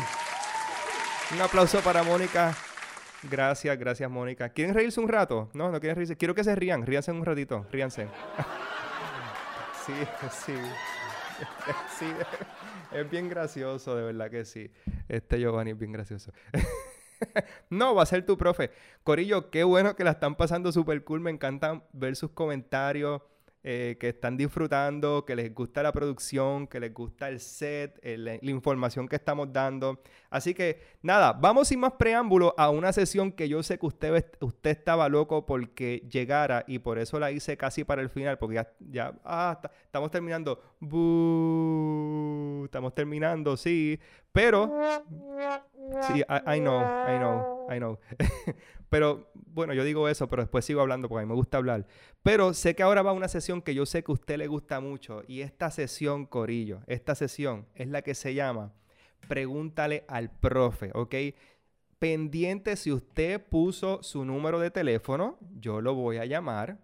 [1.30, 2.54] Un aplauso para Mónica.
[3.30, 4.48] Gracias, gracias, Mónica.
[4.48, 5.50] ¿Quieren reírse un rato?
[5.52, 6.16] No, no quieren reírse.
[6.16, 6.86] Quiero que se rían.
[6.86, 7.66] Ríanse un ratito.
[7.70, 8.08] Ríanse.
[9.86, 9.92] sí,
[10.30, 10.54] sí.
[11.98, 12.06] sí.
[12.92, 14.70] Es bien gracioso, de verdad que sí.
[15.06, 16.32] Este Giovanni es bien gracioso.
[17.70, 18.70] no, va a ser tu profe.
[19.04, 21.20] Corillo, qué bueno que la están pasando súper cool.
[21.20, 23.20] Me encanta ver sus comentarios.
[23.70, 28.38] Eh, que están disfrutando, que les gusta la producción, que les gusta el set, la
[28.40, 30.00] información que estamos dando.
[30.30, 34.24] Así que nada, vamos sin más preámbulo a una sesión que yo sé que usted,
[34.40, 38.54] usted estaba loco porque llegara y por eso la hice casi para el final, porque
[38.54, 40.62] ya, ya ah, estamos terminando.
[42.64, 44.00] estamos terminando, sí,
[44.38, 44.70] pero...
[46.06, 47.98] Sí, I know, I know, I know.
[48.90, 51.86] Pero bueno, yo digo eso, pero después sigo hablando porque a mí me gusta hablar.
[52.22, 54.80] Pero sé que ahora va una sesión que yo sé que a usted le gusta
[54.80, 55.22] mucho.
[55.26, 58.74] Y esta sesión, Corillo, esta sesión es la que se llama
[59.28, 61.14] Pregúntale al profe, ¿ok?
[61.98, 66.78] Pendiente si usted puso su número de teléfono, yo lo voy a llamar.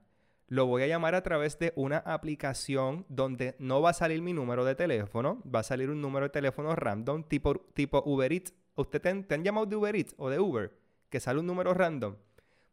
[0.46, 4.33] Lo voy a llamar a través de una aplicación donde no va a salir mi
[4.33, 8.52] número de teléfono, va a salir un número de teléfono random tipo, tipo Uber Eats.
[8.76, 10.85] ¿Usted te han llamado de Uber Eats o de Uber?
[11.14, 12.16] que sale un número random,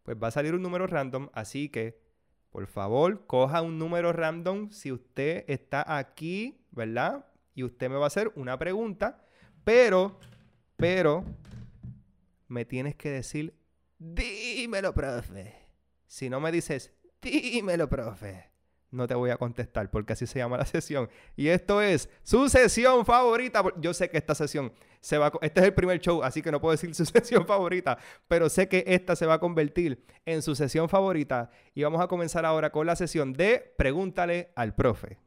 [0.01, 2.01] pues va a salir un número random, así que
[2.49, 7.27] por favor, coja un número random si usted está aquí, ¿verdad?
[7.53, 9.23] Y usted me va a hacer una pregunta,
[9.63, 10.19] pero,
[10.75, 11.23] pero,
[12.47, 13.53] me tienes que decir,
[13.99, 15.53] dímelo, profe.
[16.07, 18.51] Si no me dices, dímelo, profe
[18.91, 21.09] no te voy a contestar porque así se llama la sesión.
[21.35, 23.63] Y esto es su sesión favorita.
[23.77, 26.61] Yo sé que esta sesión se va este es el primer show, así que no
[26.61, 30.55] puedo decir su sesión favorita, pero sé que esta se va a convertir en su
[30.55, 35.17] sesión favorita y vamos a comenzar ahora con la sesión de Pregúntale al profe.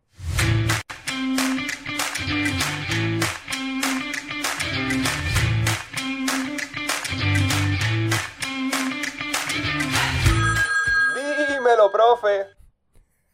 [11.92, 12.46] Profe.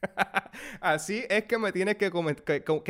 [0.80, 2.10] Así es que me tienes que,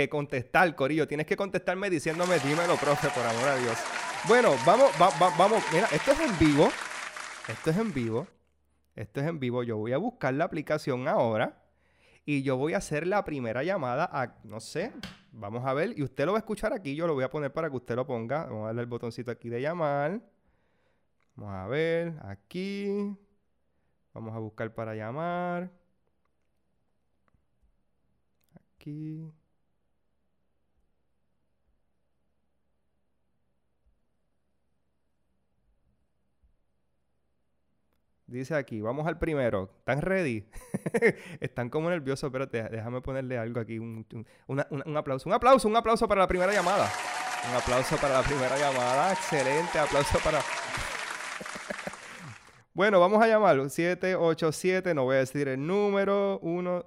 [0.08, 1.08] contestar, Corillo.
[1.08, 3.76] Tienes que contestarme diciéndome, dímelo, profe, por amor a Dios.
[4.28, 5.62] Bueno, vamos, va- va- vamos.
[5.72, 6.68] Mira, esto es en vivo.
[7.48, 8.26] Esto es en vivo.
[8.94, 9.62] Esto es en vivo.
[9.62, 11.56] Yo voy a buscar la aplicación ahora.
[12.24, 14.92] Y yo voy a hacer la primera llamada a, no sé,
[15.32, 15.98] vamos a ver.
[15.98, 16.94] Y usted lo va a escuchar aquí.
[16.94, 18.44] Yo lo voy a poner para que usted lo ponga.
[18.44, 20.20] Vamos a darle el botoncito aquí de llamar.
[21.34, 23.16] Vamos a ver, aquí.
[24.14, 25.70] Vamos a buscar para llamar.
[28.76, 29.30] Aquí.
[38.26, 39.70] Dice aquí, vamos al primero.
[39.80, 40.46] ¿Están ready?
[41.40, 43.78] Están como nerviosos, espérate, déjame ponerle algo aquí.
[43.80, 44.06] Un,
[44.46, 45.28] un- un aplauso.
[45.28, 46.88] Un aplauso, un aplauso para la primera llamada.
[47.50, 49.12] Un aplauso para la primera llamada.
[49.12, 50.40] Excelente, aplauso para...
[52.72, 53.68] Bueno, vamos a llamarlo.
[53.68, 56.38] 787, no voy a decir el número.
[56.40, 56.85] 1,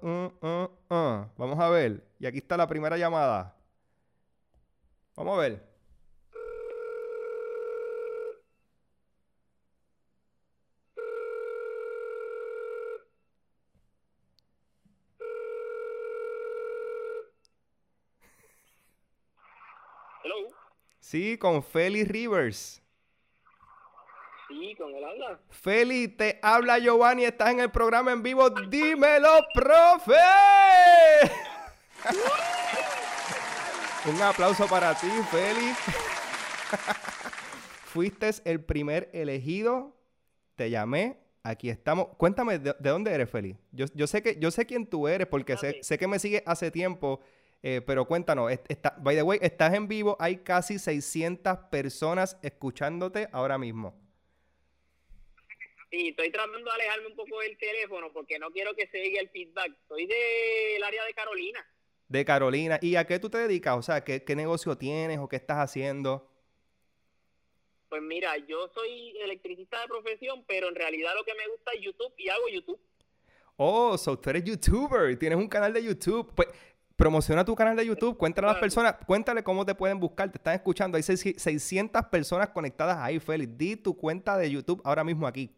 [1.36, 2.02] Vamos a ver.
[2.18, 3.54] Y aquí está la primera llamada.
[5.14, 5.74] Vamos a ver.
[20.24, 20.48] Hello.
[20.98, 22.83] Sí, con Feli Rivers.
[24.60, 25.38] Sí, con el habla.
[25.50, 28.48] Feli, te habla Giovanni, estás en el programa en vivo.
[28.50, 30.12] Dímelo, profe.
[34.06, 35.72] Un aplauso para ti, Feli.
[37.86, 39.96] Fuiste el primer elegido.
[40.56, 41.18] Te llamé.
[41.42, 42.08] Aquí estamos.
[42.16, 43.56] Cuéntame, ¿de, de dónde eres, Feli?
[43.72, 46.42] Yo, yo sé que, yo sé quién tú eres porque sé, sé que me sigues
[46.46, 47.20] hace tiempo.
[47.62, 50.16] eh, pero cuéntanos, est- está, by the way, estás en vivo.
[50.20, 53.94] Hay casi 600 personas escuchándote ahora mismo.
[55.96, 59.20] Sí, estoy tratando de alejarme un poco del teléfono porque no quiero que se diga
[59.20, 59.76] el feedback.
[59.86, 61.64] Soy del área de Carolina.
[62.08, 62.78] De Carolina.
[62.82, 63.76] ¿Y a qué tú te dedicas?
[63.78, 66.28] O sea, ¿qué, qué negocio tienes o qué estás haciendo?
[67.88, 71.82] Pues mira, yo soy electricista de profesión, pero en realidad lo que me gusta es
[71.82, 72.80] YouTube y hago YouTube.
[73.56, 76.32] Oh, so tú eres youtuber y tienes un canal de YouTube.
[76.34, 76.48] Pues
[76.96, 80.38] promociona tu canal de YouTube, cuéntale a las personas, cuéntale cómo te pueden buscar, te
[80.38, 80.96] están escuchando.
[80.96, 83.56] Hay seis- 600 personas conectadas ahí, Félix.
[83.56, 85.54] Di tu cuenta de YouTube ahora mismo aquí.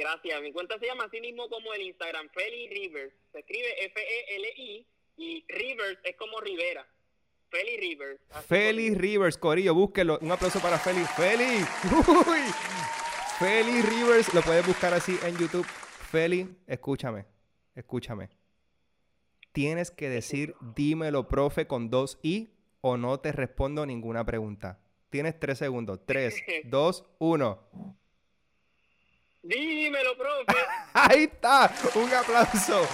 [0.00, 0.42] Gracias.
[0.42, 3.12] Mi cuenta se llama así mismo como el Instagram, Feli Rivers.
[3.32, 4.86] Se escribe F-E-L-I
[5.16, 6.86] y Rivers es como Rivera.
[7.50, 8.20] Feli Rivers.
[8.28, 10.18] como- Rivers, Corillo, búsquelo.
[10.22, 11.10] Un aplauso para Félix.
[11.14, 11.68] Félix.
[12.28, 12.40] Uy.
[13.38, 15.66] Félix Rivers, lo puedes buscar así en YouTube.
[16.10, 17.24] Félix, escúchame,
[17.74, 18.28] escúchame.
[19.52, 24.78] Tienes que decir, dímelo, profe, con dos i o no te respondo ninguna pregunta.
[25.10, 26.00] Tienes tres segundos.
[26.06, 26.34] Tres,
[26.64, 27.66] dos, uno.
[29.42, 30.58] Dímelo, profe.
[30.94, 31.72] Ahí está.
[31.94, 32.86] Un aplauso.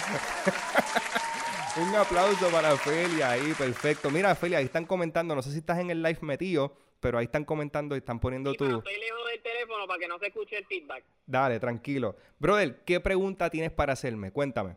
[1.78, 4.10] Un aplauso para Felia ahí, perfecto.
[4.10, 7.26] Mira, Felia, ahí están comentando, no sé si estás en el live metido, pero ahí
[7.26, 8.88] están comentando y están poniendo Sí, pero tu...
[8.88, 11.04] estoy lejos del teléfono para que no se escuche el feedback.
[11.26, 12.16] Dale, tranquilo.
[12.38, 14.32] Brother, ¿qué pregunta tienes para hacerme?
[14.32, 14.76] Cuéntame.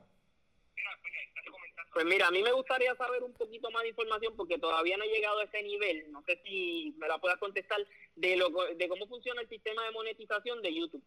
[1.93, 5.05] Pues mira, a mí me gustaría saber un poquito más de información porque todavía no
[5.05, 6.11] he llegado a ese nivel.
[6.11, 7.79] No sé si me la puedas contestar
[8.15, 11.03] de, lo, de cómo funciona el sistema de monetización de YouTube.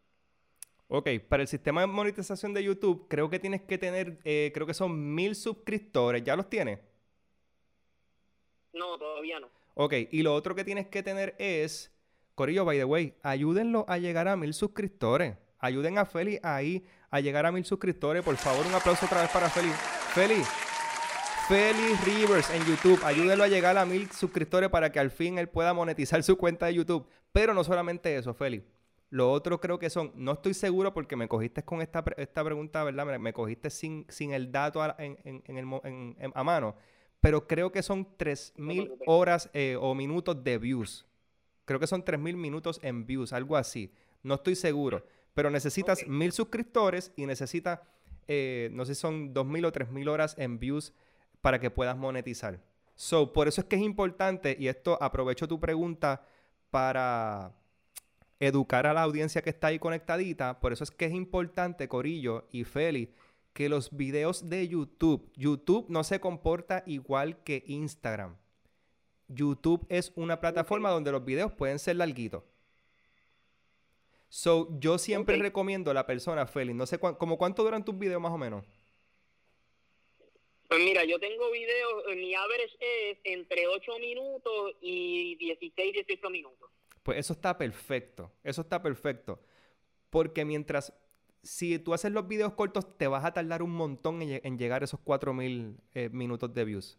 [0.94, 4.66] Ok, para el sistema de monetización de YouTube, creo que tienes que tener, eh, creo
[4.66, 6.22] que son mil suscriptores.
[6.22, 6.80] ¿Ya los tienes?
[8.74, 9.48] No, todavía no.
[9.72, 11.90] Ok, y lo otro que tienes que tener es,
[12.34, 15.38] Corillo, by the way, ayúdenlo a llegar a mil suscriptores.
[15.60, 18.22] Ayuden a Feli ahí a llegar a mil suscriptores.
[18.22, 19.70] Por favor, un aplauso otra vez para Feli.
[20.12, 20.42] Feli,
[21.48, 23.02] Feli Rivers en YouTube.
[23.02, 26.66] Ayúdenlo a llegar a mil suscriptores para que al fin él pueda monetizar su cuenta
[26.66, 27.08] de YouTube.
[27.32, 28.62] Pero no solamente eso, Feli.
[29.12, 32.82] Lo otro creo que son, no estoy seguro porque me cogiste con esta, esta pregunta,
[32.82, 33.04] ¿verdad?
[33.04, 36.74] Me, me cogiste sin, sin el dato a, en- en- en el a mano,
[37.20, 39.06] pero creo que son 3.000 preocupes.
[39.06, 41.04] horas eh, o minutos de views.
[41.66, 43.92] Creo que son 3.000 minutos en views, algo así.
[44.22, 46.08] No estoy seguro, pero necesitas Ok.
[46.08, 47.80] mil suscriptores y necesitas,
[48.28, 50.94] eh, no sé si son 2.000 o 3.000 horas en views
[51.42, 52.60] para que puedas monetizar.
[52.94, 56.24] So, por eso es que es importante, y esto aprovecho tu pregunta
[56.70, 57.52] para
[58.46, 60.58] educar a la audiencia que está ahí conectadita.
[60.60, 63.10] Por eso es que es importante, Corillo y Feli,
[63.52, 68.36] que los videos de YouTube, YouTube no se comporta igual que Instagram.
[69.28, 72.42] YouTube es una plataforma donde los videos pueden ser larguitos.
[74.28, 77.96] So, yo siempre recomiendo a la persona, Feli, no sé cuán- como cuánto duran tus
[77.98, 78.64] videos más o menos.
[80.68, 86.70] Pues mira, yo tengo videos, mi average es entre 8 minutos y 16, 18 minutos.
[87.02, 89.40] Pues eso está perfecto, eso está perfecto.
[90.10, 90.92] Porque mientras
[91.42, 94.58] si tú haces los videos cortos, te vas a tardar un montón en, lle- en
[94.58, 96.98] llegar a esos 4000 eh, minutos de views.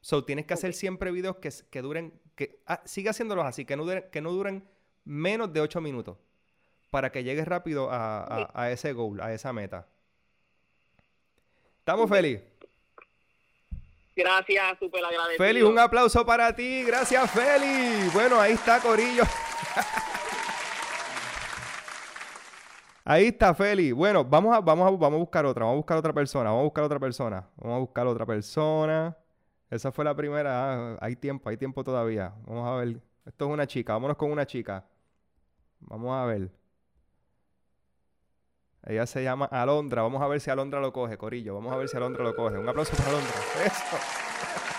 [0.00, 3.76] So, tienes que hacer siempre videos que, que duren, que ah, sigue haciéndolos así, que
[3.76, 4.64] no duren, que no duren
[5.04, 6.16] menos de 8 minutos
[6.90, 9.88] para que llegues rápido a, a- a ese goal, a esa meta.
[11.80, 12.40] ¿Estamos, Feli?
[14.16, 15.44] Gracias, súper agradecido.
[15.44, 16.84] Feli, un aplauso para ti.
[16.84, 18.08] Gracias, Feli.
[18.12, 19.24] Bueno, ahí está, Corillo.
[23.06, 23.92] Ahí está, Feli.
[23.92, 25.64] Bueno, vamos a, vamos, a, vamos a buscar otra.
[25.66, 26.48] Vamos a buscar otra persona.
[26.48, 27.46] Vamos a buscar otra persona.
[27.56, 29.14] Vamos a buscar otra persona.
[29.68, 30.94] Esa fue la primera.
[30.94, 32.32] Ah, hay tiempo, hay tiempo todavía.
[32.46, 33.02] Vamos a ver.
[33.26, 33.92] Esto es una chica.
[33.92, 34.86] Vámonos con una chica.
[35.80, 36.50] Vamos a ver.
[38.86, 40.02] Ella se llama Alondra.
[40.02, 41.54] Vamos a ver si Alondra lo coge, Corillo.
[41.54, 42.58] Vamos a ver si Alondra lo coge.
[42.58, 43.34] Un aplauso para Alondra.
[43.64, 44.73] Eso.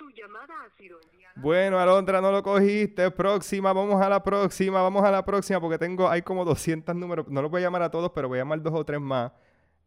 [0.00, 1.34] Su llamada ha sido enviada.
[1.36, 3.10] Bueno, Alondra, no lo cogiste.
[3.10, 7.28] Próxima, vamos a la próxima, vamos a la próxima porque tengo, hay como 200 números.
[7.28, 9.30] No los voy a llamar a todos, pero voy a llamar dos o tres más.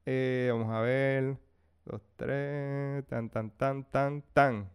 [0.06, 1.36] Eh, vamos a ver.
[1.84, 4.70] Dos, tres, tan, tan, tan, tan, tan.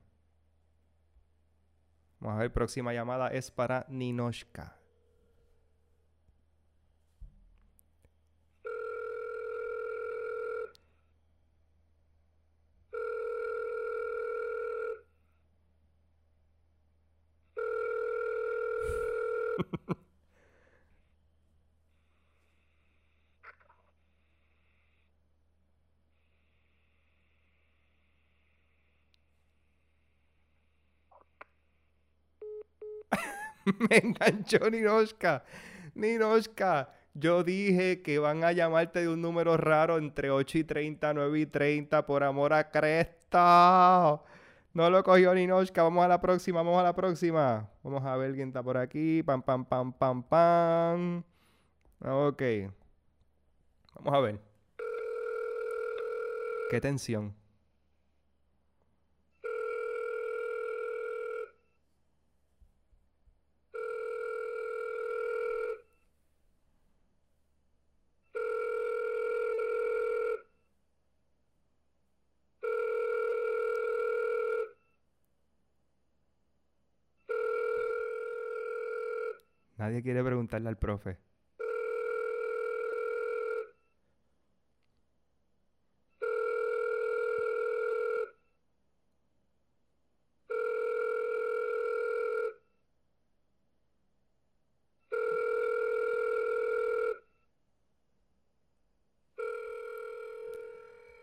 [2.19, 4.78] Vamos a ver, próxima llamada es para Ninoshka.
[33.91, 35.45] Me enganchó Ninoshka.
[35.95, 41.15] Ninoshka, yo dije que van a llamarte de un número raro entre 8 y 30,
[41.15, 44.21] 9 y 30, por amor a Cresta.
[44.75, 45.83] No lo cogió Ninoshka.
[45.83, 47.69] Vamos a la próxima, vamos a la próxima.
[47.83, 49.23] Vamos a ver quién está por aquí.
[49.23, 51.25] Pam, pam, pam, pam, pam.
[52.01, 52.43] Ok.
[53.95, 54.41] Vamos a ver.
[56.71, 57.38] Qué tensión.
[79.79, 81.19] Nadie quiere preguntarle al profe.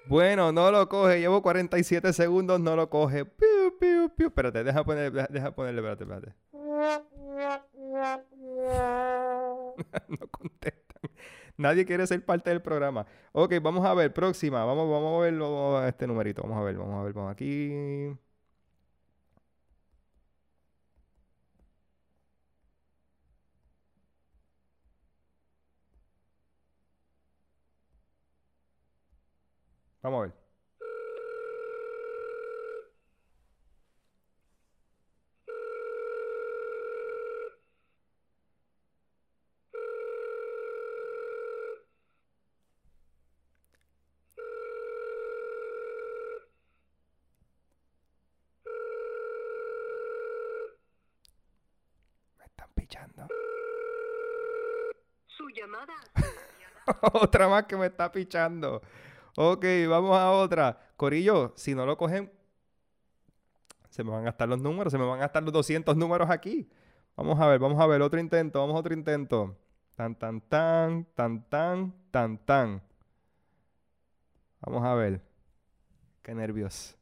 [0.07, 1.19] Bueno, no lo coge.
[1.19, 3.25] Llevo 47 segundos, no lo coge.
[3.25, 4.27] Piu, piu, piu.
[4.27, 6.54] Espérate, deja, poner, deja ponerle, espérate, espérate.
[10.09, 11.11] no contestan.
[11.57, 13.05] Nadie quiere ser parte del programa.
[13.31, 14.65] Ok, vamos a ver, próxima.
[14.65, 16.41] Vamos, vamos a verlo a este numerito.
[16.43, 18.15] Vamos a ver, vamos a ver, vamos aquí.
[30.05, 30.33] Vamos a ver.
[52.37, 53.27] Me están pichando.
[55.25, 56.74] Su llamada ha sido enviada.
[57.13, 58.81] otra más que me está pichando.
[59.37, 60.79] Ok, vamos a otra.
[60.97, 62.31] Corillo, si no lo cogen,
[63.89, 66.29] se me van a gastar los números, se me van a gastar los 200 números
[66.29, 66.69] aquí.
[67.15, 69.57] Vamos a ver, vamos a ver, otro intento, vamos a otro intento.
[69.95, 72.81] Tan, tan, tan, tan, tan, tan, tan.
[74.61, 75.21] Vamos a ver.
[76.21, 76.97] Qué nervios.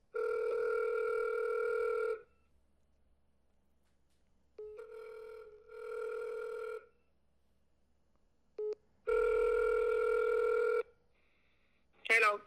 [12.09, 12.39] Hello.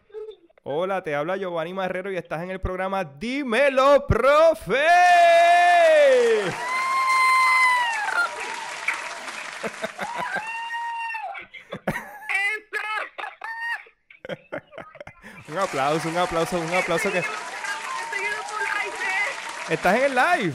[0.68, 4.82] Hola, te habla Giovanni Marrero y estás en el programa Dímelo, profe.
[15.48, 17.22] un aplauso, un aplauso, un aplauso que...
[19.68, 20.52] ¿Estás en el live?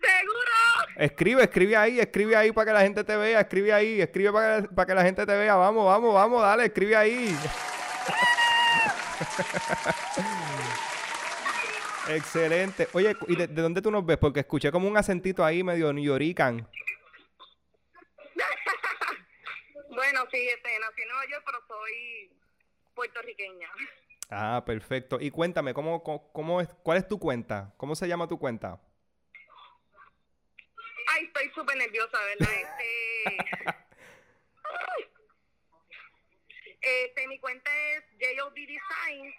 [0.00, 0.88] ¡Seguro!
[0.96, 4.62] Escribe, escribe ahí, escribe ahí para que la gente te vea, escribe ahí, escribe para
[4.62, 5.54] que, para que la gente te vea.
[5.56, 7.36] Vamos, vamos, vamos, dale, escribe ahí.
[12.08, 12.88] Excelente.
[12.92, 14.18] Oye, ¿y de, de dónde tú nos ves?
[14.18, 16.68] Porque escuché como un acentito ahí medio New Yorican.
[19.90, 22.30] Bueno, sí, este, nací en Nueva York, pero soy
[22.94, 23.68] puertorriqueña.
[24.30, 25.18] Ah, perfecto.
[25.20, 27.74] Y cuéntame, ¿cómo, cómo, cómo es, ¿cuál es tu cuenta?
[27.76, 28.80] ¿Cómo se llama tu cuenta?
[31.08, 32.48] Ay, estoy súper nerviosa, ¿verdad?
[33.28, 33.74] Este...
[36.80, 39.34] Este, mi cuenta es JOB Design.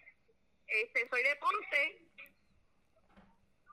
[0.68, 2.02] Este, soy de Ponce.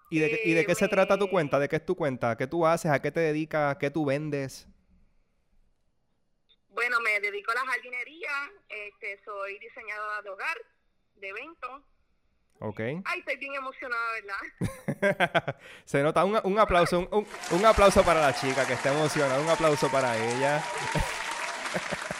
[0.09, 1.59] ¿Y de, qué- y de qué se Eh, trata tu cuenta?
[1.59, 2.37] ¿De qué es tu cuenta?
[2.37, 2.91] ¿Qué tú haces?
[2.93, 3.77] ¿A qué te dedicas?
[3.79, 4.69] ¿Qué tú vendes?
[6.69, 8.31] Bueno, me dedico a la jardinería.
[8.69, 10.57] Este, soy diseñadora de hogar,
[11.17, 11.83] de eventos.
[12.61, 12.81] Ok.
[13.05, 15.57] Ay, estoy bien emocionada, ¿verdad?
[15.85, 17.27] Se nota un, un aplauso, un, un-
[17.59, 20.63] un aplauso para la chica que está emocionada, un aplauso para ella.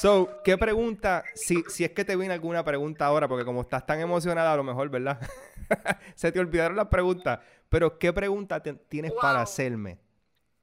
[0.00, 1.24] So, ¿qué pregunta?
[1.34, 4.56] Si, si es que te viene alguna pregunta ahora, porque como estás tan emocionada, a
[4.56, 5.20] lo mejor, ¿verdad?
[6.14, 7.40] Se te olvidaron las preguntas.
[7.68, 9.98] Pero, ¿qué pregunta te- tienes para hacerme?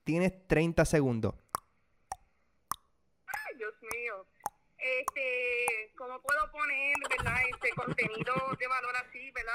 [0.04, 1.36] Tienes 30 segundos.
[3.28, 4.26] Ay, Dios mío.
[4.76, 9.54] Este, ¿cómo puedo poner, verdad, este contenido de valor así, verdad?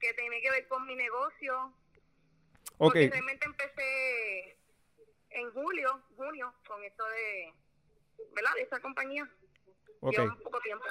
[0.00, 1.74] Que tiene que ver con mi negocio.
[2.78, 4.56] Ok, Porque realmente empecé
[5.28, 7.52] en julio, junio, con esto de,
[8.34, 8.50] ¿verdad?
[8.54, 9.28] De esta compañía.
[10.00, 10.12] ok.
[10.12, 10.84] Lleva poco tiempo.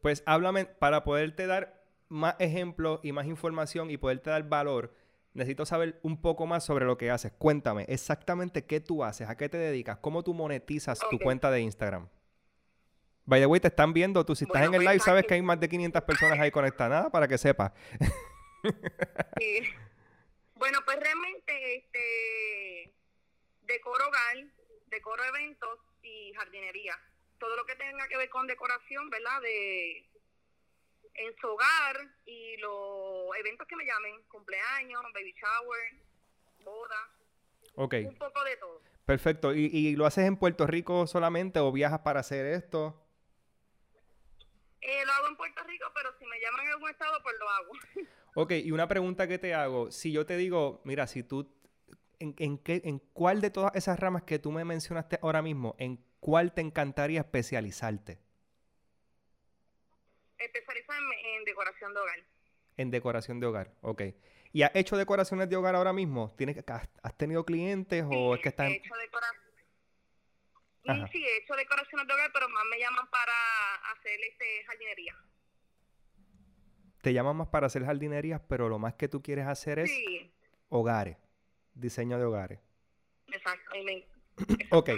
[0.00, 4.94] Pues háblame, para poderte dar más ejemplos y más información y poderte dar valor,
[5.32, 7.32] necesito saber un poco más sobre lo que haces.
[7.32, 11.60] Cuéntame exactamente qué tú haces, a qué te dedicas, cómo tú monetizas tu cuenta de
[11.60, 12.08] Instagram.
[13.26, 15.34] By the way, te están viendo, tú si estás en el pues, live sabes que
[15.34, 17.72] hay más de 500 personas ahí conectadas, para que sepas.
[19.38, 19.60] Sí.
[20.54, 22.94] Bueno, pues realmente este
[23.66, 24.46] decoro hogar,
[24.86, 26.96] decoro eventos y jardinería.
[27.38, 29.40] Todo lo que tenga que ver con decoración, ¿verdad?
[29.42, 30.08] De
[31.16, 31.96] en su hogar
[32.26, 35.94] y los eventos que me llamen, cumpleaños, baby shower,
[36.64, 37.10] boda,
[37.76, 38.82] Ok, un poco de todo.
[39.04, 39.54] perfecto.
[39.54, 43.00] ¿Y, y lo haces en Puerto Rico solamente o viajas para hacer esto?
[44.80, 47.48] Eh, lo hago en Puerto Rico, pero si me llaman en algún estado, pues lo
[47.50, 47.72] hago.
[48.36, 51.53] Ok, y una pregunta que te hago, si yo te digo, mira, si tú,
[52.24, 55.76] ¿en, en qué, en cuál de todas esas ramas que tú me mencionaste ahora mismo,
[55.78, 58.18] en cuál te encantaría especializarte?
[60.38, 62.18] Especializarme en decoración de hogar.
[62.76, 64.02] En decoración de hogar, ok.
[64.52, 66.34] ¿Y has hecho decoraciones de hogar ahora mismo?
[66.36, 68.68] ¿Tienes, has, has tenido clientes o es que estás...
[68.70, 69.26] He hecho decora-
[70.86, 71.04] Ajá.
[71.06, 73.32] Mm, Sí, he hecho decoraciones de hogar, pero más me llaman para
[73.92, 75.16] hacer este jardinería.
[77.02, 80.32] Te llaman más para hacer jardinerías, pero lo más que tú quieres hacer es Sí,
[80.68, 81.16] hogares,
[81.74, 82.60] diseño de hogares.
[83.28, 83.70] exacto.
[84.70, 84.90] Ok,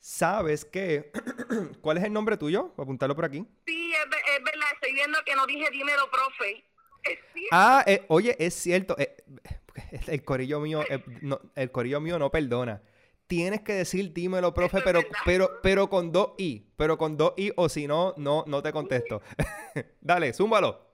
[0.00, 1.12] ¿sabes qué?
[1.80, 2.72] ¿Cuál es el nombre tuyo?
[2.76, 3.46] Voy a apuntarlo por aquí.
[3.66, 6.64] Sí, es, es verdad, estoy viendo que no dije dímelo, profe.
[7.04, 7.18] Es.
[7.50, 8.94] Ah, eh, oye, es cierto.
[8.96, 9.16] eh,
[10.06, 12.80] el corillo mío, eh, no, el corillo mío no perdona.
[13.26, 15.18] Tienes que decir dímelo, profe, es pero, verdad.
[15.24, 18.72] pero, pero con dos i, pero con dos i, o si no, no, no te
[18.72, 19.20] contesto.
[20.00, 20.92] Dale, zúmbalo.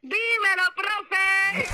[0.00, 1.68] Dímelo, profe.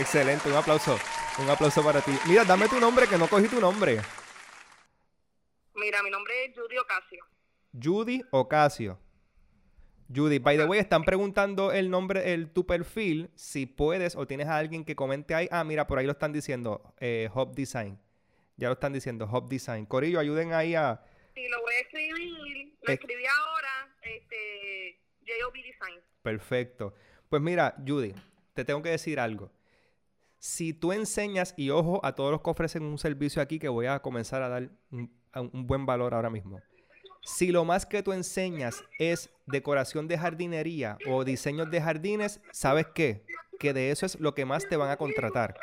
[0.00, 0.98] Excelente, un aplauso,
[1.38, 2.12] un aplauso para ti.
[2.26, 4.00] Mira, dame tu nombre, que no cogí tu nombre.
[5.74, 7.24] Mira, mi nombre es Judy Ocasio.
[7.82, 8.98] Judy Ocasio.
[10.14, 14.46] Judy, by the way, están preguntando el nombre, el, tu perfil, si puedes o tienes
[14.48, 15.48] a alguien que comente ahí.
[15.50, 17.98] Ah, mira, por ahí lo están diciendo, eh, Hop Design.
[18.56, 19.86] Ya lo están diciendo, Hop Design.
[19.86, 21.02] Corillo, ayuden ahí a...
[21.34, 22.74] Sí, lo voy a escribir.
[22.82, 22.94] Lo Eh.
[22.94, 26.00] escribí ahora, este, JOB Design.
[26.22, 26.94] Perfecto.
[27.28, 28.14] Pues mira, Judy,
[28.52, 29.50] te tengo que decir algo.
[30.44, 33.86] Si tú enseñas, y ojo a todos los que ofrecen un servicio aquí, que voy
[33.86, 36.60] a comenzar a dar un, a un buen valor ahora mismo.
[37.22, 42.88] Si lo más que tú enseñas es decoración de jardinería o diseños de jardines, ¿sabes
[42.94, 43.24] qué?
[43.58, 45.56] Que de eso es lo que más te van a contratar.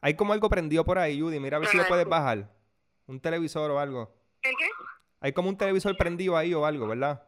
[0.00, 1.38] Hay como algo prendido por ahí, Judy.
[1.38, 2.50] Mira a ver si lo puedes bajar.
[3.06, 4.16] Un televisor o algo.
[4.40, 4.70] ¿El qué?
[5.20, 7.22] Hay como un televisor prendido ahí o algo, ¿verdad?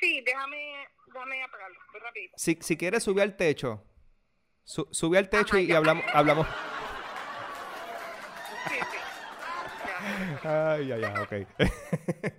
[0.00, 2.32] Sí, déjame, déjame apagarlo, muy rapidito.
[2.38, 3.84] Si, si quieres, sube al techo.
[4.70, 5.78] Su- sube al techo Ajá, y, y ya.
[5.78, 6.46] hablamos, hablamos.
[8.68, 8.98] Sí, sí.
[10.44, 10.72] Ya.
[10.74, 11.32] Ay, ay, ay, ok.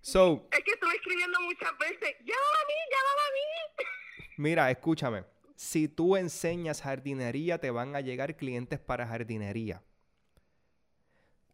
[0.00, 2.14] So, Es que estuve escribiendo muchas veces.
[2.20, 3.84] Llámame a mí, llámame a mí.
[4.36, 5.24] mira, escúchame.
[5.56, 9.82] Si tú enseñas jardinería, te van a llegar clientes para jardinería.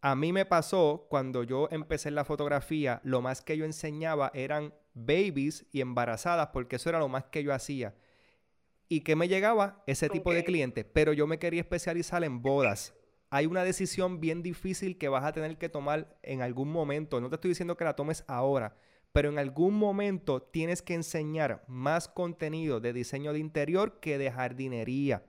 [0.01, 4.29] A mí me pasó cuando yo empecé en la fotografía, lo más que yo enseñaba
[4.35, 7.95] eran babies y embarazadas, porque eso era lo más que yo hacía.
[8.89, 9.83] ¿Y que me llegaba?
[9.87, 10.45] Ese tipo de Ok.
[10.45, 10.85] clientes.
[10.93, 12.93] Pero yo me quería especializar en bodas.
[13.29, 17.19] Hay una decisión bien difícil que vas a tener que tomar en algún momento.
[17.19, 18.75] No te estoy diciendo que la tomes ahora,
[19.11, 24.31] pero en algún momento tienes que enseñar más contenido de diseño de interior que de
[24.31, 25.25] jardinería.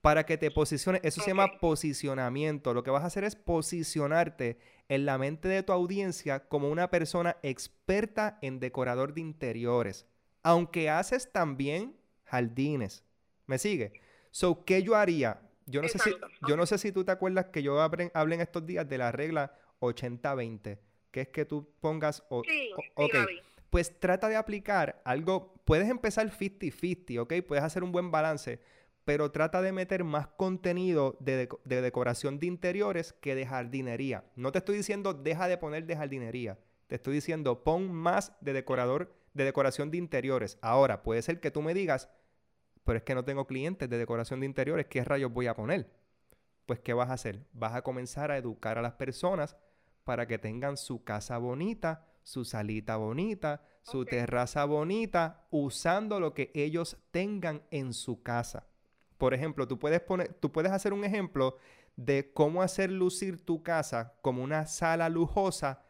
[0.00, 2.72] Para que te posiciones, eso se llama posicionamiento.
[2.72, 4.58] Lo que vas a hacer es posicionarte
[4.88, 10.06] en la mente de tu audiencia como una persona experta en decorador de interiores.
[10.42, 11.99] Aunque haces también
[12.30, 13.04] jardines.
[13.46, 13.92] ¿Me sigue?
[14.30, 15.40] So, ¿qué yo haría?
[15.66, 16.10] Yo no, sé si,
[16.48, 18.98] yo no sé si tú te acuerdas que yo hablé, hablé en estos días de
[18.98, 20.78] la regla 80-20,
[21.10, 22.22] que es que tú pongas...
[22.28, 23.14] o- Sí, o- ok,
[23.70, 27.34] pues trata de aplicar algo, puedes empezar 50-50, ¿ok?
[27.46, 28.60] Puedes hacer un buen balance,
[29.04, 34.24] pero trata de meter más contenido de, deco- de decoración de interiores que de jardinería.
[34.36, 36.58] No te estoy diciendo deja de poner de jardinería,
[36.88, 40.58] te estoy diciendo pon más de decorador, de decoración de interiores.
[40.62, 42.08] Ahora, puede ser que tú me digas,
[42.84, 45.90] pero es que no tengo clientes de decoración de interiores, ¿qué rayos voy a poner?
[46.66, 47.46] Pues, ¿qué vas a hacer?
[47.52, 49.56] Vas a comenzar a educar a las personas
[50.04, 56.50] para que tengan su casa bonita, su salita bonita, su terraza bonita, usando lo que
[56.54, 58.66] ellos tengan en su casa.
[59.18, 61.56] Por ejemplo, tú puedes poner, tú puedes hacer un ejemplo
[61.96, 65.82] de cómo hacer lucir tu casa como una sala lujosa.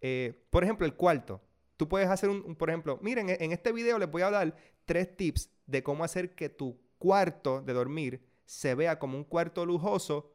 [0.00, 1.40] eh, por ejemplo, el cuarto.
[1.76, 4.56] Tú puedes hacer un, un- por ejemplo, miren, en este video les voy a dar
[4.84, 9.66] tres tips de cómo hacer que tu cuarto de dormir se vea como un cuarto
[9.66, 10.30] lujoso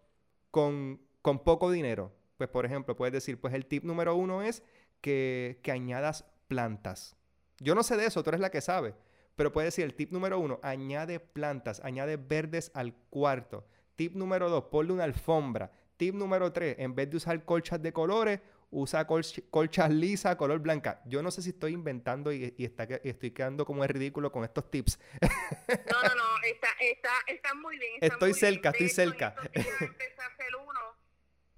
[0.51, 2.11] con, con poco dinero.
[2.37, 4.63] Pues, por ejemplo, puedes decir, pues el tip número uno es
[5.01, 7.15] que, que añadas plantas.
[7.59, 8.95] Yo no sé de eso, tú eres la que sabe.
[9.35, 13.65] Pero puedes decir, el tip número uno, añade plantas, añade verdes al cuarto.
[13.95, 15.71] Tip número dos, ponle una alfombra.
[15.97, 18.39] Tip número tres, en vez de usar colchas de colores,
[18.71, 21.01] usa colch- colchas lisas, color blanca.
[21.05, 24.31] Yo no sé si estoy inventando y, y está y estoy quedando como es ridículo
[24.31, 24.99] con estos tips.
[25.21, 27.93] No, no, no, está, está, está muy bien.
[27.95, 28.53] está Estoy muy bien.
[28.53, 29.35] cerca, De estoy hecho, cerca.
[29.53, 30.79] empecé a hacer uno,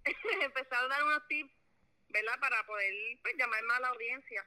[0.43, 1.51] empecé a dar unos tips,
[2.09, 2.39] ¿verdad?
[2.39, 4.45] Para poder pues, llamar más a la audiencia.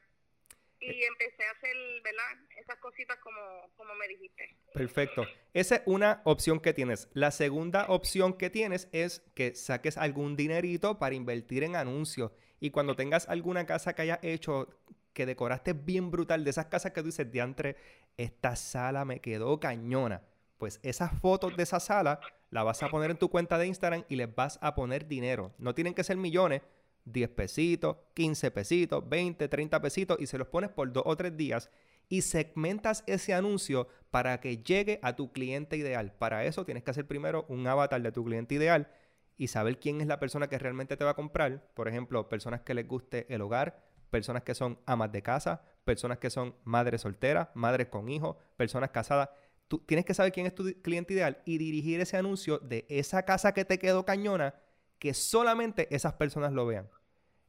[0.81, 1.07] Y Eh.
[1.07, 2.25] empecé a hacer, ¿verdad?
[2.61, 3.41] Esas cositas como,
[3.77, 4.57] como me dijiste.
[4.75, 5.27] Perfecto.
[5.55, 7.09] Esa es una opción que tienes.
[7.15, 12.33] La segunda opción que tienes es que saques algún dinerito para invertir en anuncios.
[12.65, 14.71] Y cuando tengas alguna casa que hayas hecho
[15.13, 17.77] que decoraste bien brutal, de esas casas que tú dices, diantre,
[18.17, 20.23] esta sala me quedó cañona.
[20.57, 24.05] Pues esas fotos de esa sala la vas a poner en tu cuenta de Instagram
[24.09, 25.53] y les vas a poner dinero.
[25.59, 26.63] No tienen que ser millones,
[27.05, 31.37] 10 pesitos, 15 pesitos, 20, 30 pesitos y se los pones por dos o tres
[31.37, 31.69] días
[32.09, 36.15] y segmentas ese anuncio para que llegue a tu cliente ideal.
[36.15, 38.89] Para eso tienes que hacer primero un avatar de tu cliente ideal
[39.37, 41.69] y saber quién es la persona que realmente te va a comprar.
[41.75, 46.19] Por ejemplo, personas que les guste el hogar, personas que son amas de casa, personas
[46.19, 49.31] que son madres solteras, madres con hijos, personas casadas.
[49.69, 53.25] Tú tienes que saber quién es tu cliente ideal y dirigir ese anuncio de esa
[53.25, 54.55] casa que te quedó cañona
[54.99, 56.89] que solamente esas personas lo vean.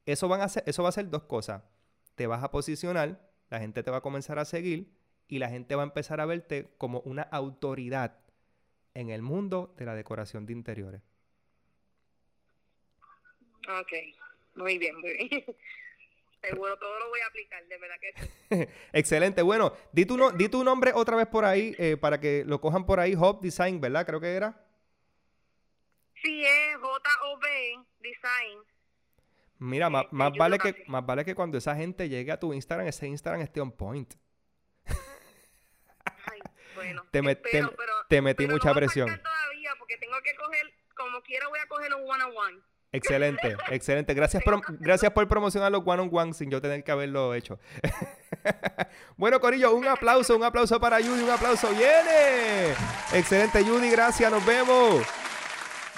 [0.06, 1.64] Eso, van a hacer, eso va a hacer dos cosas.
[2.16, 4.96] Te vas a posicionar, la gente te va a comenzar a seguir
[5.28, 8.20] y la gente va a empezar a verte como una autoridad
[8.94, 11.02] en el mundo de la decoración de interiores.
[13.68, 13.92] Ok,
[14.56, 15.46] muy bien, muy bien.
[16.42, 18.14] Seguro todo lo voy a aplicar, de verdad que
[18.68, 18.74] sí.
[18.94, 19.42] Excelente.
[19.42, 22.62] Bueno, di tu, no- di tu nombre otra vez por ahí eh, para que lo
[22.62, 23.16] cojan por ahí.
[23.18, 24.06] Hop Design, ¿verdad?
[24.06, 24.62] Creo que era.
[26.22, 28.60] Sí, es J-O-B Design.
[29.58, 32.54] Mira, Eh, más, yo vale que, más vale que cuando esa gente llegue a tu
[32.54, 34.14] Instagram, ese Instagram esté on point.
[34.86, 36.40] Ay,
[36.76, 37.06] bueno.
[37.12, 39.08] Te met- te- espero, pero- te metí pero no mucha a presión.
[39.22, 42.60] todavía porque tengo que coger, como quiera voy a coger un one-on-one.
[42.96, 44.14] Excelente, excelente.
[44.14, 47.60] Gracias por, gracias por promocionar los one on one sin yo tener que haberlo hecho.
[49.18, 51.70] bueno, Corillo, un aplauso, un aplauso para Judy, un aplauso.
[51.72, 52.70] ¡Viene!
[53.14, 55.06] Excelente, Judy, gracias, nos vemos.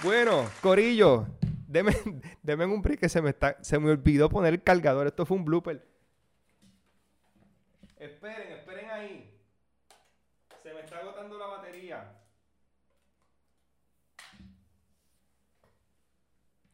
[0.02, 1.28] Bueno, Corillo,
[1.68, 1.96] deme,
[2.42, 5.06] deme un break que se me, está, se me olvidó poner el cargador.
[5.06, 5.86] Esto fue un blooper.
[7.98, 9.40] Esperen, esperen ahí.
[10.64, 12.17] Se me está agotando la batería.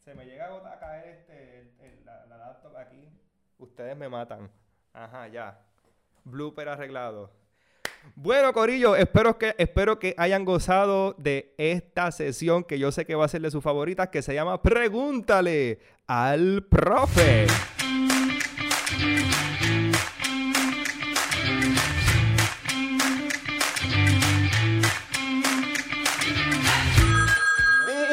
[0.03, 3.09] se me llega a caer este, el, el, la, la, laptop aquí.
[3.57, 4.51] Ustedes me matan.
[4.91, 5.59] Ajá, ya.
[6.25, 7.31] Blooper arreglado.
[8.15, 13.15] Bueno, Corillo, espero que, espero que hayan gozado de esta sesión que yo sé que
[13.15, 17.47] va a ser de sus favoritas, que se llama Pregúntale al profe.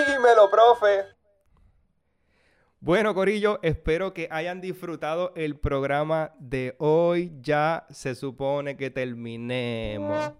[0.07, 1.19] Dímelo, profe.
[2.82, 7.30] Bueno, Corillo, espero que hayan disfrutado el programa de hoy.
[7.42, 10.32] Ya se supone que terminemos.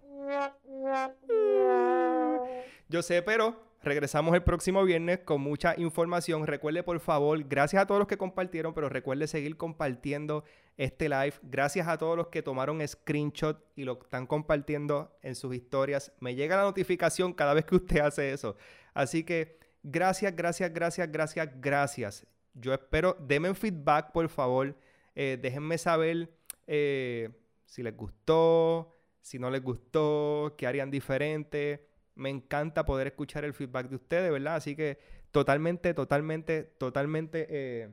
[2.89, 6.47] Yo sé, pero regresamos el próximo viernes con mucha información.
[6.47, 10.43] Recuerde, por favor, gracias a todos los que compartieron, pero recuerde seguir compartiendo
[10.79, 11.35] este live.
[11.43, 16.11] Gracias a todos los que tomaron screenshot y lo están compartiendo en sus historias.
[16.21, 18.57] Me llega la notificación cada vez que usted hace eso.
[18.95, 22.27] Así que gracias, gracias, gracias, gracias, gracias.
[22.55, 24.77] Yo espero, denme feedback, por favor.
[25.15, 26.31] Eh, déjenme saber
[26.67, 27.31] eh,
[27.65, 31.87] si les gustó, si no les gustó, qué harían diferente.
[32.15, 34.57] Me encanta poder escuchar el feedback de ustedes, ¿verdad?
[34.57, 34.99] Así que
[35.31, 37.89] totalmente, totalmente, totalmente eh,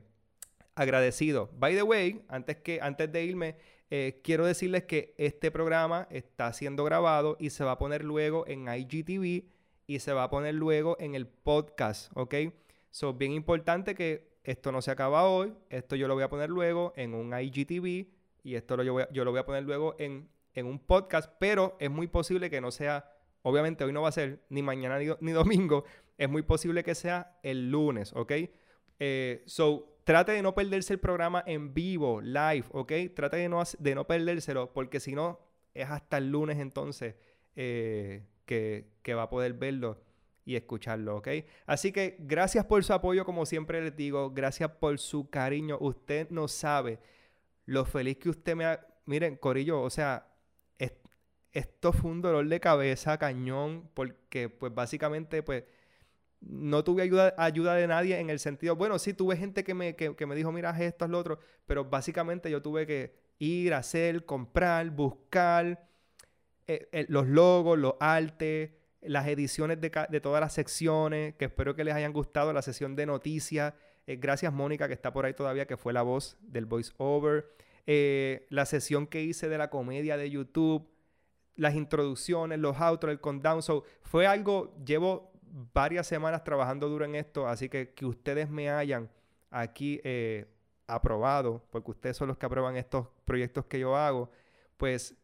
[0.74, 1.50] agradecido.
[1.54, 3.56] By the way, antes, que, antes de irme,
[4.22, 8.68] quiero decirles que este programa está siendo grabado y se va a poner luego en
[8.68, 9.46] IGTV
[9.88, 12.34] y se va a poner luego en el podcast, ¿ok?
[12.90, 16.50] So, bien importante que esto no se acaba hoy, esto yo lo voy a poner
[16.50, 18.06] luego en un IGTV
[18.44, 22.08] y esto lo, yo, lo voy a poner luego en, un podcast, pero es muy
[22.08, 23.10] posible que no sea,
[23.42, 25.84] obviamente hoy no va a ser ni mañana ni, domingo,
[26.18, 28.32] es muy posible que sea el lunes, ¿ok?
[28.98, 32.92] Eh, so, trate de no perderse el programa en vivo, live, ¿ok?
[33.14, 35.40] Trate de no, de no perdérselo, porque si no,
[35.72, 37.14] es hasta el lunes entonces.
[37.54, 40.00] Eh, que, va a poder verlo
[40.44, 41.28] y escucharlo, ¿ok?
[41.66, 45.76] Así que gracias por su apoyo, como siempre les digo, gracias por su cariño.
[45.80, 46.98] Usted no sabe
[47.66, 48.86] lo feliz que usted me ha...
[49.04, 50.26] Miren, Corillo, o sea,
[51.52, 55.64] esto fue un dolor de cabeza, cañón, porque pues básicamente pues
[56.40, 59.96] no tuve ayuda, ayuda de nadie en el sentido, bueno, sí, tuve gente que me,
[59.96, 63.74] que, que me dijo, mira, esto es lo otro, pero básicamente yo tuve que ir,
[63.74, 65.87] hacer, comprar, buscar
[66.70, 71.94] eh, los logos, los artes, las ediciones de, todas las secciones, que espero que les
[71.94, 73.72] hayan gustado la sesión de noticias.
[74.06, 77.48] Eh, gracias Mónica, que está por ahí todavía, que fue la voz del voice over.
[77.86, 80.86] Eh, la sesión que hice de la comedia de YouTube,
[81.56, 83.62] las introducciones, los outros, el countdown.
[83.62, 85.32] So, fue algo, llevo
[85.72, 89.10] varias semanas trabajando duro en esto, así que que ustedes me hayan
[89.50, 90.02] aquí
[90.86, 94.30] aprobado, porque ustedes son los que aprueban estos proyectos que yo hago,
[94.76, 95.16] pues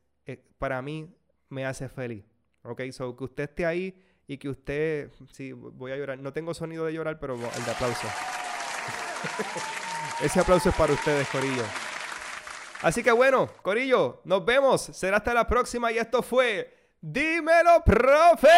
[0.59, 1.15] para mí
[1.55, 2.25] me hace feliz.
[2.63, 6.19] Ok, so que usted esté ahí y que usted, sí, voy a llorar.
[6.19, 8.09] No tengo sonido de llorar, pero el de aplauso.
[10.21, 11.65] Ese aplauso es para ustedes, Corillo.
[12.83, 14.83] Así que bueno, Corillo, nos vemos.
[14.83, 18.49] Será hasta la próxima y esto fue Dímelo, profe.